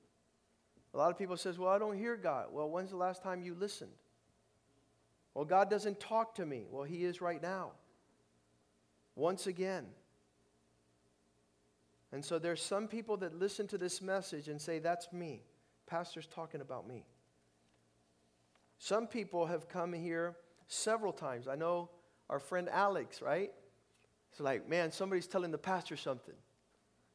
A 0.94 0.98
lot 0.98 1.12
of 1.12 1.18
people 1.18 1.36
says, 1.36 1.60
"Well, 1.60 1.70
I 1.70 1.78
don't 1.78 1.98
hear 1.98 2.16
God." 2.16 2.48
Well, 2.54 2.70
when's 2.70 2.92
the 2.92 2.96
last 2.96 3.22
time 3.22 3.42
you 3.42 3.54
listened? 3.54 3.92
Well, 5.34 5.44
God 5.44 5.70
doesn't 5.70 6.00
talk 6.00 6.36
to 6.36 6.46
me. 6.46 6.68
Well, 6.72 6.86
he 6.86 7.04
is 7.04 7.20
right 7.20 7.42
now. 7.42 7.74
Once 9.14 9.46
again. 9.46 9.88
And 12.14 12.24
so 12.24 12.40
there's 12.40 12.62
some 12.62 12.88
people 12.88 13.18
that 13.18 13.38
listen 13.38 13.68
to 13.68 13.78
this 13.78 14.02
message 14.02 14.48
and 14.48 14.62
say, 14.62 14.80
"That's 14.80 15.12
me. 15.12 15.44
Pastor's 15.86 16.28
talking 16.28 16.62
about 16.62 16.88
me." 16.88 17.06
Some 18.86 19.08
people 19.08 19.48
have 19.48 19.68
come 19.68 19.94
here 19.94 20.36
several 20.68 21.12
times. 21.12 21.48
I 21.48 21.56
know 21.56 21.90
our 22.30 22.38
friend 22.38 22.70
Alex, 22.70 23.20
right? 23.20 23.50
It's 24.30 24.40
like, 24.40 24.70
man, 24.70 24.92
somebody's 24.92 25.26
telling 25.26 25.50
the 25.50 25.58
pastor 25.58 25.98
something. 25.98 26.36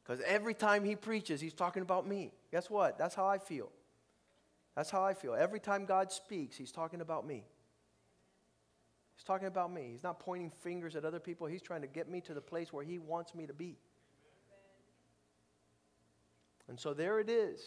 Because 0.03 0.19
every 0.27 0.53
time 0.53 0.83
he 0.83 0.97
preaches, 0.97 1.39
he's 1.39 1.53
talking 1.53 1.81
about 1.81 2.05
me. 2.05 2.33
Guess 2.51 2.69
what? 2.69 2.97
That's 2.97 3.15
how 3.15 3.25
I 3.25 3.37
feel. 3.37 3.69
That's 4.75 4.89
how 4.89 5.01
I 5.05 5.13
feel. 5.13 5.33
Every 5.33 5.61
time 5.61 5.85
God 5.85 6.11
speaks, 6.11 6.57
he's 6.57 6.73
talking 6.73 6.99
about 6.99 7.25
me. 7.25 7.45
He's 9.15 9.23
talking 9.23 9.47
about 9.47 9.71
me. 9.71 9.91
He's 9.93 10.03
not 10.03 10.19
pointing 10.19 10.49
fingers 10.49 10.97
at 10.97 11.05
other 11.05 11.21
people. 11.21 11.47
He's 11.47 11.61
trying 11.61 11.83
to 11.83 11.87
get 11.87 12.09
me 12.09 12.19
to 12.19 12.33
the 12.33 12.41
place 12.41 12.73
where 12.73 12.83
he 12.83 12.99
wants 12.99 13.33
me 13.33 13.47
to 13.47 13.53
be. 13.53 13.77
And 16.67 16.77
so 16.77 16.93
there 16.93 17.21
it 17.21 17.29
is. 17.29 17.61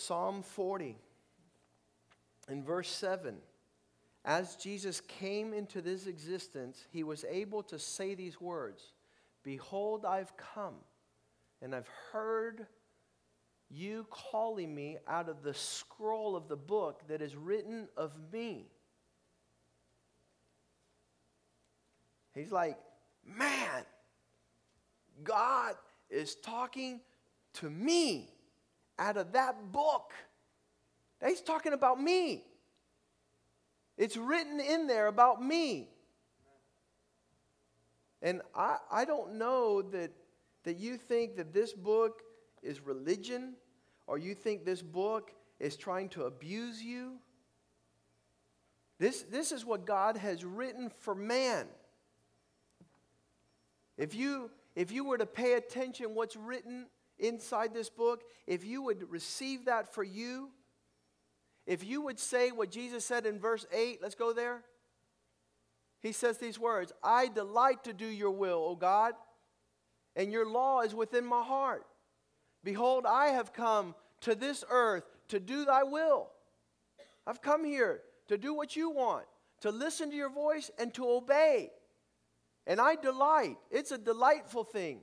Psalm 0.00 0.42
40, 0.42 0.96
in 2.48 2.64
verse 2.64 2.88
7, 2.88 3.36
as 4.24 4.56
Jesus 4.56 5.00
came 5.02 5.52
into 5.52 5.82
this 5.82 6.06
existence, 6.06 6.86
he 6.90 7.02
was 7.02 7.24
able 7.28 7.62
to 7.64 7.78
say 7.78 8.14
these 8.14 8.40
words 8.40 8.92
Behold, 9.42 10.04
I've 10.04 10.34
come, 10.36 10.74
and 11.60 11.74
I've 11.74 11.88
heard 12.12 12.66
you 13.70 14.06
calling 14.10 14.74
me 14.74 14.98
out 15.06 15.28
of 15.28 15.42
the 15.42 15.54
scroll 15.54 16.34
of 16.34 16.48
the 16.48 16.56
book 16.56 17.02
that 17.08 17.22
is 17.22 17.36
written 17.36 17.88
of 17.96 18.12
me. 18.32 18.66
He's 22.34 22.50
like, 22.50 22.78
man, 23.24 23.84
God 25.22 25.74
is 26.08 26.36
talking 26.36 27.00
to 27.54 27.68
me 27.68 28.30
out 29.00 29.16
of 29.16 29.32
that 29.32 29.72
book. 29.72 30.12
He's 31.26 31.40
talking 31.40 31.72
about 31.72 32.00
me. 32.00 32.44
It's 33.96 34.16
written 34.16 34.60
in 34.60 34.86
there 34.86 35.08
about 35.08 35.42
me. 35.42 35.88
And 38.22 38.42
I, 38.54 38.76
I 38.92 39.04
don't 39.04 39.34
know 39.34 39.82
that, 39.82 40.10
that 40.64 40.78
you 40.78 40.96
think 40.96 41.36
that 41.36 41.52
this 41.52 41.72
book 41.72 42.22
is 42.62 42.80
religion 42.80 43.54
or 44.06 44.18
you 44.18 44.34
think 44.34 44.64
this 44.64 44.82
book 44.82 45.32
is 45.58 45.76
trying 45.76 46.10
to 46.10 46.24
abuse 46.24 46.82
you. 46.82 47.14
This, 48.98 49.22
this 49.22 49.50
is 49.50 49.64
what 49.64 49.86
God 49.86 50.18
has 50.18 50.44
written 50.44 50.90
for 50.90 51.14
man. 51.14 51.66
If 53.96 54.14
you, 54.14 54.50
if 54.76 54.92
you 54.92 55.04
were 55.04 55.18
to 55.18 55.26
pay 55.26 55.54
attention 55.54 56.14
what's 56.14 56.36
written 56.36 56.86
inside 57.20 57.72
this 57.74 57.88
book, 57.88 58.22
if 58.46 58.64
you 58.64 58.82
would 58.82 59.10
receive 59.10 59.66
that 59.66 59.92
for 59.92 60.02
you, 60.02 60.50
if 61.66 61.84
you 61.84 62.02
would 62.02 62.18
say 62.18 62.50
what 62.50 62.70
Jesus 62.70 63.04
said 63.04 63.26
in 63.26 63.38
verse 63.38 63.66
8, 63.72 64.00
let's 64.02 64.14
go 64.14 64.32
there. 64.32 64.62
he 66.00 66.12
says 66.12 66.38
these 66.38 66.58
words 66.58 66.92
I 67.02 67.28
delight 67.28 67.84
to 67.84 67.92
do 67.92 68.06
your 68.06 68.32
will, 68.32 68.64
O 68.66 68.74
God, 68.74 69.14
and 70.16 70.32
your 70.32 70.48
law 70.48 70.80
is 70.80 70.94
within 70.94 71.24
my 71.24 71.42
heart. 71.42 71.84
Behold, 72.64 73.06
I 73.06 73.28
have 73.28 73.52
come 73.52 73.94
to 74.22 74.34
this 74.34 74.64
earth 74.70 75.04
to 75.28 75.40
do 75.40 75.64
thy 75.64 75.82
will. 75.82 76.28
I've 77.26 77.40
come 77.40 77.64
here 77.64 78.00
to 78.28 78.36
do 78.36 78.54
what 78.54 78.76
you 78.76 78.90
want, 78.90 79.24
to 79.60 79.70
listen 79.70 80.10
to 80.10 80.16
your 80.16 80.30
voice 80.30 80.70
and 80.78 80.92
to 80.94 81.08
obey. 81.08 81.70
And 82.66 82.80
I 82.80 82.96
delight. 82.96 83.56
It's 83.70 83.92
a 83.92 83.98
delightful 83.98 84.64
thing. 84.64 85.00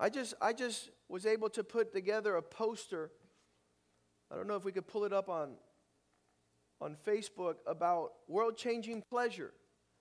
I 0.00 0.08
just, 0.08 0.32
I 0.40 0.54
just 0.54 0.88
was 1.10 1.26
able 1.26 1.50
to 1.50 1.62
put 1.62 1.92
together 1.92 2.36
a 2.36 2.42
poster. 2.42 3.10
I 4.32 4.34
don't 4.34 4.48
know 4.48 4.56
if 4.56 4.64
we 4.64 4.72
could 4.72 4.86
pull 4.86 5.04
it 5.04 5.12
up 5.12 5.28
on, 5.28 5.50
on 6.80 6.96
Facebook 7.06 7.56
about 7.66 8.12
world 8.26 8.56
changing 8.56 9.02
pleasure. 9.10 9.52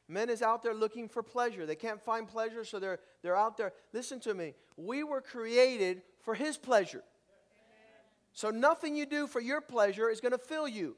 Men 0.08 0.30
is 0.30 0.42
out 0.42 0.64
there 0.64 0.74
looking 0.74 1.10
for 1.10 1.22
pleasure. 1.22 1.66
They 1.66 1.76
can't 1.76 2.02
find 2.02 2.28
pleasure, 2.28 2.64
so 2.64 2.80
they're, 2.80 3.00
they're 3.22 3.36
out 3.36 3.58
there. 3.58 3.74
Listen 3.92 4.22
to 4.22 4.34
me. 4.34 4.56
We 4.78 5.04
were 5.04 5.22
created 5.22 6.02
for 6.22 6.34
His 6.34 6.58
pleasure. 6.58 7.04
So 8.32 8.52
nothing 8.52 8.96
you 8.96 9.06
do 9.06 9.28
for 9.28 9.42
your 9.42 9.60
pleasure 9.60 10.10
is 10.10 10.22
going 10.22 10.32
to 10.32 10.38
fill 10.38 10.68
you. 10.68 10.96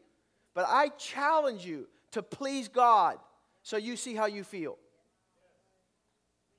But 0.54 0.66
I 0.68 0.90
challenge 0.90 1.66
you 1.66 1.88
to 2.12 2.22
please 2.22 2.68
God 2.68 3.18
so 3.64 3.78
you 3.78 3.96
see 3.96 4.14
how 4.14 4.28
you 4.28 4.44
feel. 4.44 4.78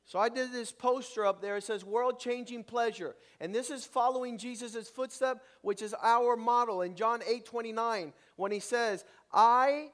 So 0.04 0.18
I 0.18 0.28
did 0.28 0.52
this 0.52 0.72
poster 0.72 1.24
up 1.24 1.40
there. 1.40 1.56
It 1.56 1.64
says 1.64 1.84
world 1.84 2.18
changing 2.18 2.64
pleasure. 2.64 3.14
And 3.40 3.54
this 3.54 3.70
is 3.70 3.84
following 3.84 4.36
Jesus' 4.36 4.88
footstep, 4.88 5.42
which 5.62 5.80
is 5.80 5.94
our 6.02 6.36
model 6.36 6.82
in 6.82 6.94
John 6.94 7.20
8 7.26 7.44
29, 7.44 8.12
when 8.36 8.52
he 8.52 8.60
says, 8.60 9.04
I 9.32 9.90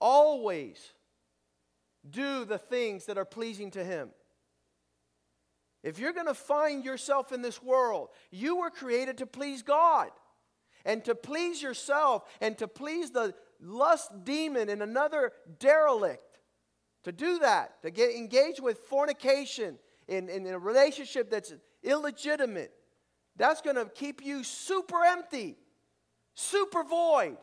always 0.00 0.92
do 2.08 2.44
the 2.44 2.58
things 2.58 3.06
that 3.06 3.18
are 3.18 3.24
pleasing 3.24 3.70
to 3.72 3.84
him. 3.84 4.10
If 5.82 5.98
you're 5.98 6.12
going 6.12 6.26
to 6.26 6.34
find 6.34 6.84
yourself 6.84 7.32
in 7.32 7.42
this 7.42 7.62
world, 7.62 8.08
you 8.30 8.56
were 8.56 8.70
created 8.70 9.18
to 9.18 9.26
please 9.26 9.62
God. 9.62 10.10
And 10.84 11.04
to 11.04 11.14
please 11.14 11.60
yourself 11.60 12.24
and 12.40 12.56
to 12.58 12.68
please 12.68 13.10
the 13.10 13.34
lust 13.60 14.24
demon 14.24 14.68
and 14.68 14.82
another 14.82 15.32
derelict 15.58 16.22
to 17.06 17.12
do 17.12 17.38
that, 17.38 17.80
to 17.82 17.90
get 17.92 18.16
engaged 18.16 18.60
with 18.60 18.80
fornication 18.80 19.78
in, 20.08 20.28
in 20.28 20.44
a 20.48 20.58
relationship 20.58 21.30
that's 21.30 21.54
illegitimate, 21.84 22.72
that's 23.36 23.62
going 23.62 23.76
to 23.76 23.84
keep 23.84 24.24
you 24.24 24.42
super 24.42 25.04
empty, 25.04 25.56
super 26.34 26.82
void, 26.82 27.36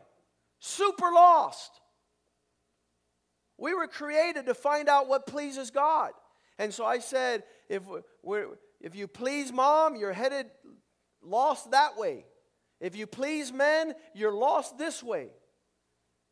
super 0.60 1.10
lost. 1.13 1.80
We 3.58 3.73
were 3.73 3.88
created 3.88 4.47
to 4.47 4.54
find 4.54 4.89
out 4.89 5.08
what 5.08 5.28
pleases 5.28 5.71
God. 5.71 6.12
And 6.60 6.73
so 6.73 6.84
I 6.84 6.99
said, 6.99 7.43
if, 7.69 7.84
we're, 8.21 8.47
if 8.82 8.97
you 8.97 9.08
please 9.08 9.54
mom, 9.54 9.95
you're 9.95 10.12
headed 10.12 10.47
lost 11.23 11.71
that 11.71 11.97
way. 11.97 12.26
If 12.82 12.97
you 12.97 13.08
please 13.08 13.54
men, 13.54 13.93
you're 14.13 14.34
lost 14.34 14.78
this 14.78 15.02
way. 15.02 15.30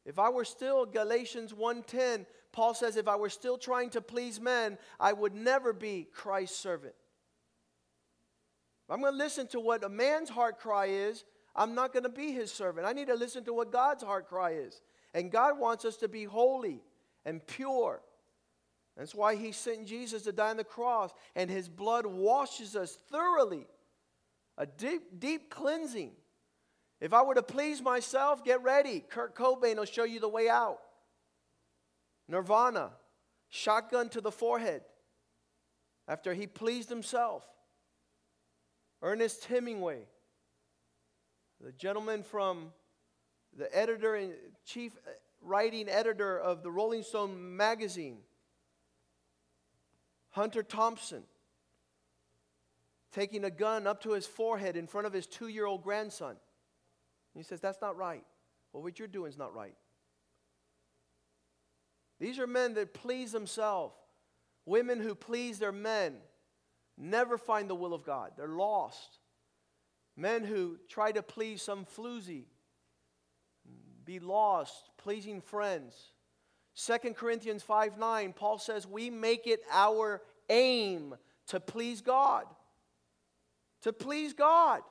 If 0.06 0.20
I 0.20 0.28
were 0.32 0.44
still 0.44 0.86
Galatians 0.86 1.54
1:10, 1.54 2.26
Paul 2.52 2.74
says, 2.74 2.98
if 2.98 3.08
I 3.08 3.16
were 3.16 3.30
still 3.30 3.58
trying 3.58 3.90
to 3.92 4.02
please 4.02 4.40
men, 4.40 4.78
I 5.00 5.14
would 5.14 5.34
never 5.34 5.74
be 5.74 6.08
Christ's 6.14 6.58
servant. 6.58 6.94
I'm 8.90 9.00
going 9.00 9.14
to 9.14 9.18
listen 9.18 9.48
to 9.48 9.60
what 9.60 9.86
a 9.86 9.90
man's 9.90 10.30
heart 10.30 10.60
cry 10.60 10.88
is, 10.88 11.24
I'm 11.56 11.76
not 11.76 11.94
going 11.94 12.04
to 12.04 12.10
be 12.10 12.32
his 12.32 12.52
servant. 12.52 12.86
I 12.86 12.94
need 12.94 13.08
to 13.08 13.16
listen 13.16 13.44
to 13.46 13.54
what 13.54 13.72
God's 13.72 14.04
heart 14.04 14.28
cry 14.28 14.52
is. 14.52 14.82
And 15.14 15.32
God 15.32 15.58
wants 15.60 15.86
us 15.86 15.98
to 15.98 16.08
be 16.08 16.24
holy 16.24 16.82
and 17.26 17.46
pure. 17.46 18.02
That's 18.98 19.16
why 19.16 19.36
he 19.36 19.52
sent 19.52 19.88
Jesus 19.88 20.24
to 20.24 20.32
die 20.32 20.50
on 20.50 20.58
the 20.58 20.64
cross, 20.64 21.12
and 21.36 21.50
his 21.50 21.70
blood 21.70 22.06
washes 22.06 22.76
us 22.76 22.98
thoroughly. 23.12 23.66
A 24.58 24.66
deep, 24.66 25.20
deep 25.20 25.50
cleansing. 25.50 26.12
If 27.00 27.14
I 27.14 27.22
were 27.24 27.36
to 27.36 27.44
please 27.44 27.82
myself, 27.82 28.44
get 28.44 28.62
ready. 28.62 29.04
Kurt 29.10 29.36
Cobain 29.36 29.78
will 29.78 29.86
show 29.86 30.04
you 30.04 30.20
the 30.20 30.30
way 30.30 30.50
out. 30.50 30.80
Nirvana, 32.32 32.92
shotgun 33.50 34.10
to 34.10 34.22
the 34.22 34.32
forehead 34.32 34.82
after 36.08 36.34
he 36.34 36.48
pleased 36.48 36.90
himself. 36.90 37.44
Ernest 39.02 39.46
Hemingway, 39.46 40.04
the 41.60 41.72
gentleman 41.74 42.24
from 42.24 42.72
the 43.58 43.76
editor 43.78 44.16
and 44.16 44.34
chief 44.66 44.94
uh, 45.06 45.12
writing 45.42 45.90
editor 45.90 46.40
of 46.40 46.64
the 46.64 46.72
Rolling 46.72 47.04
Stone 47.04 47.58
magazine, 47.58 48.20
Hunter 50.30 50.64
Thompson, 50.64 51.24
taking 53.12 53.44
a 53.44 53.52
gun 53.52 53.88
up 53.88 54.02
to 54.04 54.12
his 54.12 54.26
forehead 54.26 54.78
in 54.78 54.88
front 54.88 55.08
of 55.08 55.14
his 55.14 55.28
two 55.28 55.48
year 55.48 55.66
old 55.66 55.84
grandson. 55.84 56.38
he 57.36 57.44
says, 57.44 57.60
That's 57.60 57.82
not 57.82 57.98
right. 57.98 58.24
Well, 58.72 58.84
what 58.84 59.00
you're 59.00 59.08
doing 59.08 59.30
is 59.30 59.38
not 59.38 59.54
right. 59.54 59.76
These 62.22 62.38
are 62.38 62.46
men 62.46 62.76
that 62.76 62.94
please 62.94 63.32
themselves. 63.32 63.96
Women 64.68 65.00
who 65.00 65.16
please 65.16 65.58
their 65.58 65.72
men 65.72 66.18
never 66.96 67.36
find 67.36 67.68
the 67.68 67.74
will 67.74 67.96
of 67.96 68.04
God, 68.04 68.34
they're 68.38 68.48
lost. 68.48 69.18
Men 70.16 70.44
who 70.44 70.78
try 70.88 71.12
to 71.14 71.24
please 71.24 71.64
some 71.64 71.84
floozy, 71.84 72.44
be 74.06 74.20
lost, 74.20 74.92
pleasing 74.98 75.42
friends. 75.42 75.96
2 76.76 77.16
Corinthians 77.16 77.64
5 77.64 77.98
9, 77.98 78.34
Paul 78.34 78.60
says, 78.60 78.86
We 78.86 79.10
make 79.10 79.48
it 79.48 79.62
our 79.72 80.22
aim 80.48 81.16
to 81.48 81.60
please 81.60 82.02
God. 82.02 82.46
To 83.82 83.92
please 83.92 84.34
God. 84.34 84.82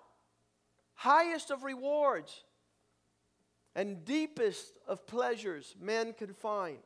Highest 0.94 1.52
of 1.52 1.62
rewards 1.62 2.42
and 3.76 4.04
deepest 4.04 4.78
of 4.88 5.06
pleasures 5.06 5.76
men 5.80 6.12
can 6.12 6.34
find 6.34 6.78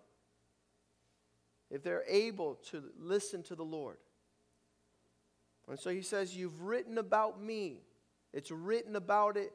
if 1.71 1.83
they're 1.83 2.05
able 2.09 2.57
to 2.71 2.83
listen 2.99 3.43
to 3.45 3.55
the 3.55 3.65
Lord. 3.65 3.97
And 5.69 5.79
so 5.79 5.91
he 5.91 6.03
says, 6.03 6.37
You've 6.37 6.63
written 6.63 6.99
about 6.99 7.41
me. 7.41 7.83
It's 8.33 8.51
written 8.51 8.97
about 8.97 9.37
it, 9.37 9.53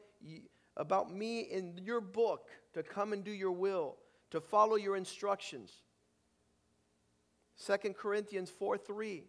about 0.78 1.14
me 1.14 1.42
in 1.42 1.80
your 1.84 2.02
book 2.02 2.50
to 2.74 2.84
come 2.84 3.14
and 3.14 3.24
do 3.24 3.32
your 3.32 3.52
will, 3.52 3.98
to 4.32 4.40
follow 4.40 4.76
your 4.76 4.96
instructions. 4.96 5.72
2 7.66 7.94
Corinthians 7.94 8.50
4 8.50 8.78
3. 8.78 9.24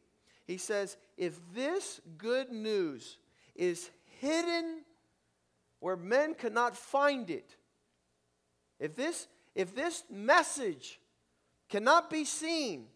He 0.46 0.56
says, 0.56 0.96
If 1.16 1.38
this 1.54 2.00
good 2.16 2.50
news 2.50 3.18
is 3.54 3.90
hidden 4.20 4.82
where 5.80 5.96
men 5.96 6.34
cannot 6.34 6.76
find 6.76 7.30
it, 7.30 7.56
if 8.78 8.94
this, 8.94 9.26
if 9.54 9.74
this 9.74 10.04
message 10.10 10.99
cannot 11.70 12.11
be 12.11 12.24
seen. 12.24 12.87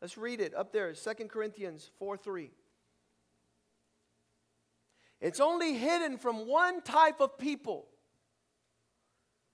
Let's 0.00 0.16
read 0.16 0.40
it 0.40 0.54
up 0.54 0.72
there, 0.72 0.92
2 0.92 1.14
Corinthians 1.28 1.90
4 1.98 2.16
3. 2.16 2.50
It's 5.20 5.40
only 5.40 5.74
hidden 5.74 6.18
from 6.18 6.46
one 6.48 6.82
type 6.82 7.20
of 7.20 7.38
people. 7.38 7.86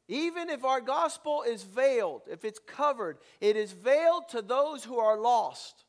Even 0.09 0.51
if 0.51 0.64
our 0.64 0.81
gospel 0.81 1.44
is 1.46 1.62
veiled, 1.62 2.23
if 2.29 2.44
it's 2.44 2.59
covered, 2.59 3.18
it 3.40 3.57
is 3.57 3.70
veiled 3.70 4.29
to 4.31 4.42
those 4.42 4.83
who 4.83 4.99
are 4.99 5.16
lost. 5.16 5.85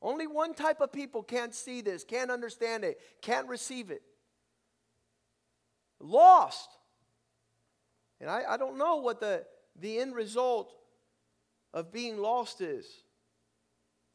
Only 0.00 0.28
one 0.28 0.54
type 0.54 0.80
of 0.80 0.92
people 0.92 1.24
can't 1.24 1.52
see 1.52 1.80
this, 1.80 2.04
can't 2.04 2.30
understand 2.30 2.84
it, 2.84 3.00
can't 3.20 3.48
receive 3.48 3.90
it. 3.90 4.02
Lost. 5.98 6.68
And 8.20 8.30
I, 8.30 8.44
I 8.50 8.56
don't 8.56 8.78
know 8.78 8.96
what 8.98 9.18
the, 9.18 9.44
the 9.80 9.98
end 9.98 10.14
result 10.14 10.72
of 11.76 11.92
being 11.92 12.16
lost 12.16 12.62
is 12.62 12.86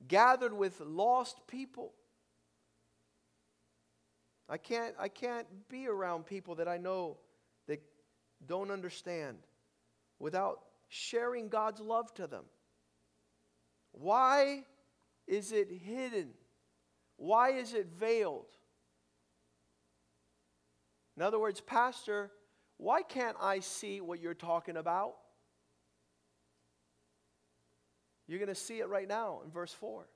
gathered 0.08 0.52
with 0.52 0.82
lost 0.82 1.46
people. 1.46 1.94
I 4.50 4.58
can't, 4.58 4.96
I 5.00 5.10
can't 5.10 5.46
be 5.70 5.88
around 5.88 6.26
people 6.26 6.56
that 6.56 6.68
I 6.68 6.78
know 6.78 7.20
that 7.68 7.80
don't 8.48 8.72
understand 8.72 9.38
without 10.18 10.62
sharing 10.90 11.50
God's 11.50 11.80
love 11.80 12.12
to 12.16 12.26
them. 12.26 12.46
Why 13.92 14.64
is 15.28 15.52
it 15.52 15.70
hidden? 15.72 16.30
Why 17.18 17.52
is 17.52 17.76
it 17.76 17.90
veiled? 17.96 18.50
In 21.16 21.22
other 21.22 21.38
words, 21.38 21.62
Pastor, 21.62 22.32
why 22.78 23.04
can't 23.04 23.38
I 23.40 23.60
see 23.60 24.02
what 24.02 24.20
you're 24.20 24.34
talking 24.34 24.78
about? 24.78 25.14
You're 28.32 28.40
going 28.40 28.48
to 28.48 28.56
see 28.56 28.80
it 28.80 28.88
right 28.88 29.10
now 29.10 29.42
in 29.44 29.52
verse 29.52 29.74
4. 29.74 30.08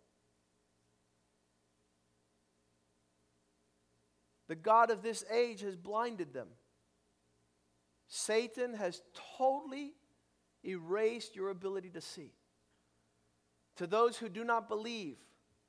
The 4.48 4.56
God 4.56 4.90
of 4.90 5.04
this 5.04 5.26
age 5.30 5.60
has 5.60 5.76
blinded 5.76 6.34
them. 6.34 6.48
Satan 8.08 8.74
has 8.76 9.02
totally 9.38 9.96
erased 10.64 11.36
your 11.36 11.50
ability 11.50 11.90
to 11.90 12.00
see. 12.00 12.32
To 13.76 13.86
those 13.86 14.16
who 14.16 14.30
do 14.30 14.46
not 14.46 14.70
believe, 14.70 15.18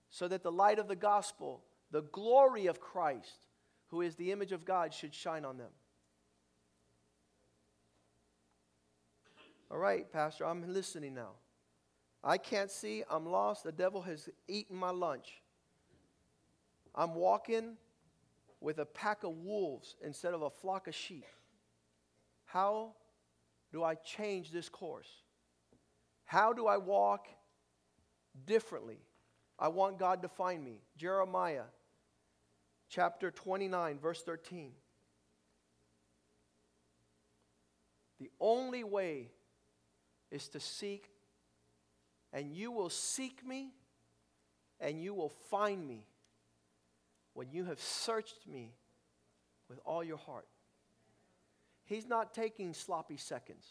so 0.09 0.29
that 0.29 0.45
the 0.45 0.53
light 0.53 0.79
of 0.79 0.87
the 0.87 0.95
gospel, 0.95 1.65
the 1.91 2.03
glory 2.03 2.69
of 2.69 2.81
Christ, 2.81 3.41
who 3.89 4.03
is 4.03 4.15
the 4.15 4.31
image 4.31 4.53
of 4.53 4.65
God, 4.65 4.95
should 4.95 5.17
shine 5.17 5.45
on 5.45 5.59
them. 5.59 5.73
All 9.69 9.79
right, 9.79 10.09
Pastor, 10.13 10.47
I'm 10.47 10.73
listening 10.73 11.13
now. 11.13 11.31
I 12.23 12.39
can't 12.39 12.71
see. 12.71 13.05
I'm 13.11 13.27
lost. 13.27 13.65
The 13.65 13.73
devil 13.73 14.03
has 14.03 14.29
eaten 14.49 14.77
my 14.77 14.91
lunch. 14.91 15.43
I'm 16.95 17.15
walking 17.15 17.77
with 18.61 18.79
a 18.79 18.87
pack 18.87 19.23
of 19.23 19.37
wolves 19.37 19.97
instead 20.03 20.35
of 20.35 20.43
a 20.43 20.51
flock 20.51 20.89
of 20.89 20.95
sheep. 20.95 21.27
How 22.47 22.93
do 23.73 23.85
I 23.85 23.95
change 23.95 24.51
this 24.51 24.69
course? 24.69 25.09
How 26.25 26.53
do 26.53 26.67
I 26.67 26.79
walk 26.79 27.27
differently? 28.47 28.99
I 29.59 29.69
want 29.69 29.99
God 29.99 30.23
to 30.23 30.29
find 30.29 30.65
me. 30.65 30.81
Jeremiah 30.97 31.65
chapter 32.89 33.31
29, 33.31 33.99
verse 33.99 34.23
13. 34.23 34.73
The 38.19 38.31
only 38.41 38.85
way 38.85 39.31
is 40.31 40.49
to 40.49 40.61
seek, 40.61 41.11
and 42.37 42.53
you 42.53 42.71
will 42.71 42.91
seek 42.91 43.43
me, 43.47 43.71
and 44.79 45.03
you 45.03 45.15
will 45.15 45.31
find 45.51 45.89
me 45.89 46.05
when 47.33 47.51
you 47.51 47.65
have 47.65 47.81
searched 47.81 48.47
me 48.47 48.75
with 49.71 49.81
all 49.87 50.05
your 50.05 50.19
heart. 50.19 50.47
He's 51.87 52.07
not 52.07 52.35
taking 52.35 52.75
sloppy 52.75 53.17
seconds. 53.17 53.67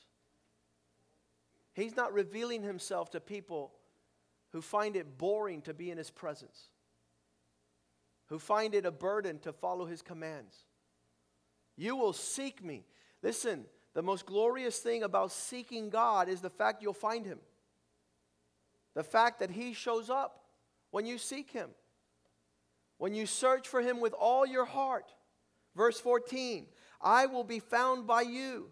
He's 1.75 1.95
not 1.95 2.11
revealing 2.11 2.63
himself 2.63 3.11
to 3.11 3.19
people 3.19 3.71
who 4.51 4.63
find 4.63 4.95
it 4.95 5.15
boring 5.19 5.61
to 5.61 5.73
be 5.75 5.91
in 5.91 5.99
his 5.99 6.09
presence, 6.09 6.69
who 8.29 8.39
find 8.39 8.73
it 8.73 8.87
a 8.87 8.91
burden 8.91 9.37
to 9.39 9.53
follow 9.53 9.85
his 9.85 10.01
commands. 10.01 10.55
You 11.77 11.95
will 11.95 12.13
seek 12.13 12.63
me. 12.63 12.87
Listen, 13.21 13.65
the 13.93 14.01
most 14.01 14.25
glorious 14.25 14.79
thing 14.79 15.03
about 15.03 15.31
seeking 15.31 15.91
God 15.91 16.27
is 16.27 16.41
the 16.41 16.49
fact 16.49 16.81
you'll 16.81 16.93
find 16.93 17.27
him. 17.27 17.37
The 18.95 19.03
fact 19.03 19.39
that 19.39 19.51
he 19.51 19.73
shows 19.73 20.09
up 20.09 20.41
when 20.91 21.05
you 21.05 21.17
seek 21.17 21.51
him. 21.51 21.69
When 22.97 23.13
you 23.13 23.25
search 23.25 23.67
for 23.67 23.81
him 23.81 23.99
with 23.99 24.13
all 24.13 24.45
your 24.45 24.65
heart. 24.65 25.13
Verse 25.75 25.99
14 25.99 26.67
I 27.01 27.25
will 27.27 27.43
be 27.43 27.59
found 27.59 28.07
by 28.07 28.21
you, 28.21 28.69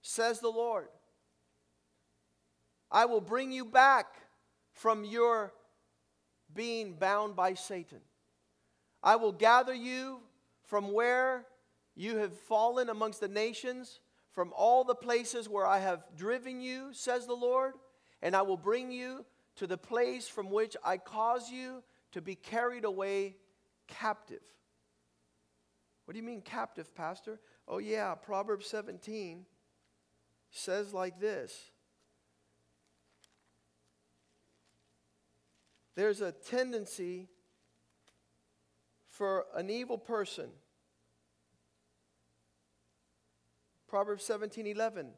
says 0.00 0.40
the 0.40 0.48
Lord. 0.48 0.88
I 2.90 3.04
will 3.04 3.20
bring 3.20 3.52
you 3.52 3.66
back 3.66 4.06
from 4.72 5.04
your 5.04 5.52
being 6.54 6.94
bound 6.94 7.36
by 7.36 7.54
Satan. 7.54 8.00
I 9.02 9.16
will 9.16 9.32
gather 9.32 9.74
you 9.74 10.20
from 10.64 10.92
where 10.92 11.46
you 11.94 12.16
have 12.16 12.32
fallen 12.32 12.88
amongst 12.88 13.20
the 13.20 13.28
nations, 13.28 14.00
from 14.32 14.52
all 14.56 14.84
the 14.84 14.94
places 14.94 15.48
where 15.48 15.66
I 15.66 15.78
have 15.80 16.04
driven 16.16 16.60
you, 16.60 16.90
says 16.92 17.26
the 17.26 17.34
Lord, 17.34 17.74
and 18.22 18.34
I 18.34 18.42
will 18.42 18.56
bring 18.56 18.90
you 18.90 19.24
to 19.58 19.66
the 19.66 19.76
place 19.76 20.28
from 20.28 20.50
which 20.50 20.76
I 20.84 20.96
cause 20.96 21.50
you 21.50 21.82
to 22.12 22.22
be 22.22 22.34
carried 22.34 22.84
away 22.84 23.36
captive. 23.88 24.42
What 26.04 26.14
do 26.14 26.18
you 26.18 26.24
mean 26.24 26.40
captive, 26.40 26.94
Pastor? 26.94 27.40
Oh, 27.66 27.78
yeah, 27.78 28.14
Proverbs 28.14 28.66
17 28.68 29.44
says 30.50 30.94
like 30.94 31.20
this 31.20 31.70
There's 35.96 36.20
a 36.20 36.30
tendency 36.30 37.28
for 39.08 39.46
an 39.56 39.68
evil 39.68 39.98
person. 39.98 40.50
Proverbs 43.88 44.22
17 44.22 44.68
11. 44.68 45.08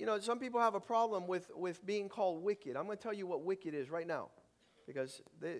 You 0.00 0.06
know, 0.06 0.18
some 0.18 0.38
people 0.38 0.60
have 0.60 0.74
a 0.74 0.80
problem 0.80 1.26
with, 1.26 1.50
with 1.54 1.84
being 1.84 2.08
called 2.08 2.42
wicked. 2.42 2.74
I'm 2.74 2.86
going 2.86 2.96
to 2.96 3.02
tell 3.02 3.12
you 3.12 3.26
what 3.26 3.44
wicked 3.44 3.74
is 3.74 3.90
right 3.90 4.06
now. 4.06 4.28
Because 4.86 5.20
they, 5.38 5.58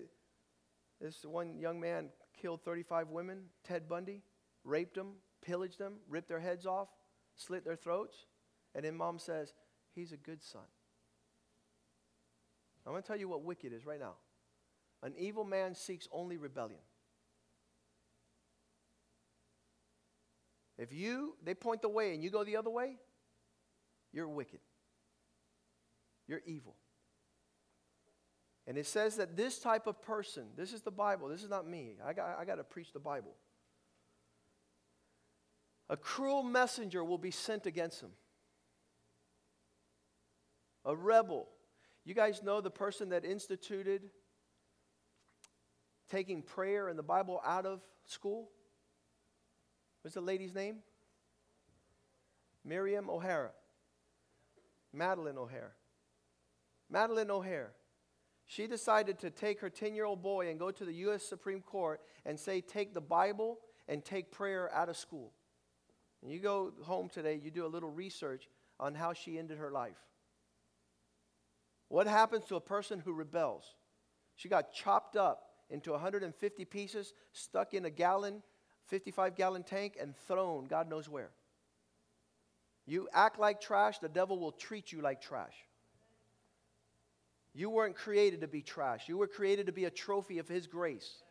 this 0.99 1.23
one 1.23 1.59
young 1.59 1.79
man 1.79 2.09
killed 2.41 2.63
35 2.63 3.09
women, 3.09 3.43
Ted 3.63 3.87
Bundy, 3.87 4.23
raped 4.63 4.95
them, 4.95 5.11
pillaged 5.43 5.77
them, 5.77 5.97
ripped 6.09 6.27
their 6.27 6.39
heads 6.39 6.65
off, 6.65 6.87
slit 7.35 7.63
their 7.63 7.75
throats. 7.75 8.25
And 8.73 8.83
then 8.83 8.97
mom 8.97 9.19
says, 9.19 9.53
He's 9.93 10.11
a 10.11 10.17
good 10.17 10.41
son. 10.41 10.63
I'm 12.87 12.93
going 12.93 13.03
to 13.03 13.07
tell 13.07 13.19
you 13.19 13.29
what 13.29 13.43
wicked 13.43 13.73
is 13.73 13.85
right 13.85 13.99
now. 13.99 14.15
An 15.03 15.13
evil 15.19 15.43
man 15.43 15.75
seeks 15.75 16.07
only 16.11 16.37
rebellion. 16.37 16.79
If 20.79 20.91
you, 20.91 21.35
they 21.43 21.53
point 21.53 21.83
the 21.83 21.89
way 21.89 22.15
and 22.15 22.23
you 22.23 22.31
go 22.31 22.43
the 22.43 22.57
other 22.57 22.71
way, 22.71 22.95
you're 24.13 24.27
wicked. 24.27 24.59
You're 26.27 26.41
evil. 26.45 26.75
And 28.67 28.77
it 28.77 28.85
says 28.85 29.17
that 29.17 29.35
this 29.35 29.59
type 29.59 29.87
of 29.87 30.01
person, 30.01 30.45
this 30.55 30.71
is 30.71 30.81
the 30.81 30.91
Bible, 30.91 31.27
this 31.27 31.43
is 31.43 31.49
not 31.49 31.67
me. 31.67 31.95
I 32.05 32.13
got, 32.13 32.37
I 32.39 32.45
got 32.45 32.55
to 32.55 32.63
preach 32.63 32.93
the 32.93 32.99
Bible. 32.99 33.35
A 35.89 35.97
cruel 35.97 36.43
messenger 36.43 37.03
will 37.03 37.17
be 37.17 37.31
sent 37.31 37.65
against 37.65 38.01
him. 38.01 38.11
A 40.85 40.95
rebel. 40.95 41.49
You 42.05 42.13
guys 42.13 42.41
know 42.41 42.61
the 42.61 42.71
person 42.71 43.09
that 43.09 43.25
instituted 43.25 44.09
taking 46.09 46.41
prayer 46.41 46.87
and 46.87 46.97
the 46.97 47.03
Bible 47.03 47.41
out 47.45 47.65
of 47.65 47.81
school? 48.05 48.49
What's 50.01 50.15
the 50.15 50.21
lady's 50.21 50.53
name? 50.53 50.77
Miriam 52.63 53.09
O'Hara. 53.09 53.51
Madalyn 54.95 55.37
O'Hair. 55.37 55.73
Madeline 56.89 57.31
O'Hair. 57.31 57.71
She 58.45 58.67
decided 58.67 59.19
to 59.19 59.29
take 59.29 59.61
her 59.61 59.69
10 59.69 59.95
year 59.95 60.05
old 60.05 60.21
boy 60.21 60.49
and 60.49 60.59
go 60.59 60.71
to 60.71 60.85
the 60.85 60.93
U.S. 60.93 61.23
Supreme 61.23 61.61
Court 61.61 62.01
and 62.25 62.37
say, 62.37 62.59
take 62.59 62.93
the 62.93 63.01
Bible 63.01 63.59
and 63.87 64.03
take 64.03 64.31
prayer 64.31 64.73
out 64.73 64.89
of 64.89 64.97
school. 64.97 65.31
And 66.21 66.31
you 66.31 66.39
go 66.39 66.73
home 66.83 67.09
today, 67.09 67.39
you 67.41 67.49
do 67.49 67.65
a 67.65 67.67
little 67.67 67.89
research 67.89 68.49
on 68.79 68.93
how 68.93 69.13
she 69.13 69.39
ended 69.39 69.57
her 69.57 69.71
life. 69.71 69.97
What 71.87 72.07
happens 72.07 72.45
to 72.45 72.55
a 72.55 72.61
person 72.61 72.99
who 72.99 73.13
rebels? 73.13 73.63
She 74.35 74.49
got 74.49 74.73
chopped 74.73 75.15
up 75.15 75.43
into 75.69 75.91
150 75.91 76.65
pieces, 76.65 77.13
stuck 77.31 77.73
in 77.73 77.85
a 77.85 77.89
gallon, 77.89 78.43
55 78.87 79.35
gallon 79.35 79.63
tank, 79.63 79.97
and 79.99 80.15
thrown 80.15 80.65
God 80.65 80.89
knows 80.89 81.07
where. 81.07 81.31
You 82.85 83.07
act 83.13 83.39
like 83.39 83.61
trash, 83.61 83.99
the 83.99 84.09
devil 84.09 84.39
will 84.39 84.51
treat 84.51 84.91
you 84.91 85.01
like 85.01 85.21
trash. 85.21 85.53
You 87.53 87.69
weren't 87.69 87.95
created 87.95 88.41
to 88.41 88.47
be 88.47 88.61
trash. 88.61 89.07
You 89.07 89.17
were 89.17 89.27
created 89.27 89.65
to 89.65 89.71
be 89.71 89.85
a 89.85 89.91
trophy 89.91 90.39
of 90.39 90.47
His 90.47 90.67
grace, 90.67 91.23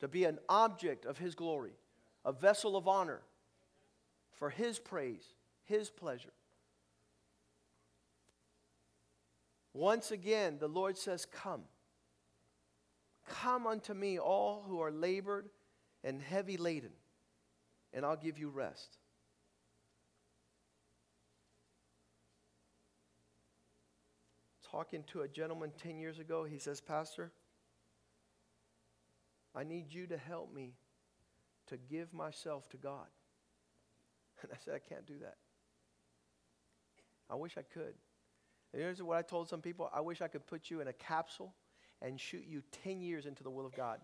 to 0.00 0.08
be 0.08 0.24
an 0.24 0.38
object 0.48 1.04
of 1.04 1.18
His 1.18 1.34
glory, 1.34 1.74
a 2.24 2.32
vessel 2.32 2.76
of 2.76 2.88
honor 2.88 3.20
for 4.32 4.50
His 4.50 4.78
praise, 4.78 5.24
His 5.64 5.90
pleasure. 5.90 6.32
Once 9.74 10.10
again, 10.10 10.56
the 10.58 10.68
Lord 10.68 10.96
says, 10.96 11.26
Come. 11.26 11.62
Come 13.28 13.66
unto 13.66 13.92
me, 13.92 14.18
all 14.18 14.64
who 14.66 14.80
are 14.80 14.90
labored 14.90 15.50
and 16.02 16.22
heavy 16.22 16.56
laden, 16.56 16.92
and 17.92 18.04
I'll 18.04 18.16
give 18.16 18.38
you 18.38 18.48
rest. 18.48 18.96
Talking 24.70 25.04
to 25.12 25.22
a 25.22 25.28
gentleman 25.28 25.72
10 25.82 25.98
years 25.98 26.18
ago. 26.18 26.44
He 26.44 26.58
says, 26.58 26.80
Pastor, 26.80 27.32
I 29.54 29.64
need 29.64 29.92
you 29.92 30.06
to 30.06 30.16
help 30.16 30.52
me 30.52 30.74
to 31.68 31.76
give 31.76 32.12
myself 32.12 32.68
to 32.70 32.76
God. 32.76 33.06
And 34.40 34.52
I 34.52 34.56
said, 34.64 34.74
I 34.74 34.78
can't 34.78 35.04
do 35.04 35.18
that. 35.20 35.34
I 37.28 37.34
wish 37.34 37.56
I 37.58 37.62
could. 37.62 37.94
And 38.72 38.82
here's 38.82 39.02
what 39.02 39.18
I 39.18 39.22
told 39.22 39.48
some 39.48 39.60
people 39.60 39.90
I 39.92 40.00
wish 40.00 40.22
I 40.22 40.28
could 40.28 40.46
put 40.46 40.70
you 40.70 40.80
in 40.80 40.86
a 40.86 40.92
capsule 40.92 41.54
and 42.00 42.20
shoot 42.20 42.44
you 42.46 42.62
10 42.84 43.00
years 43.00 43.26
into 43.26 43.42
the 43.42 43.50
will 43.50 43.66
of 43.66 43.74
God. 43.74 44.00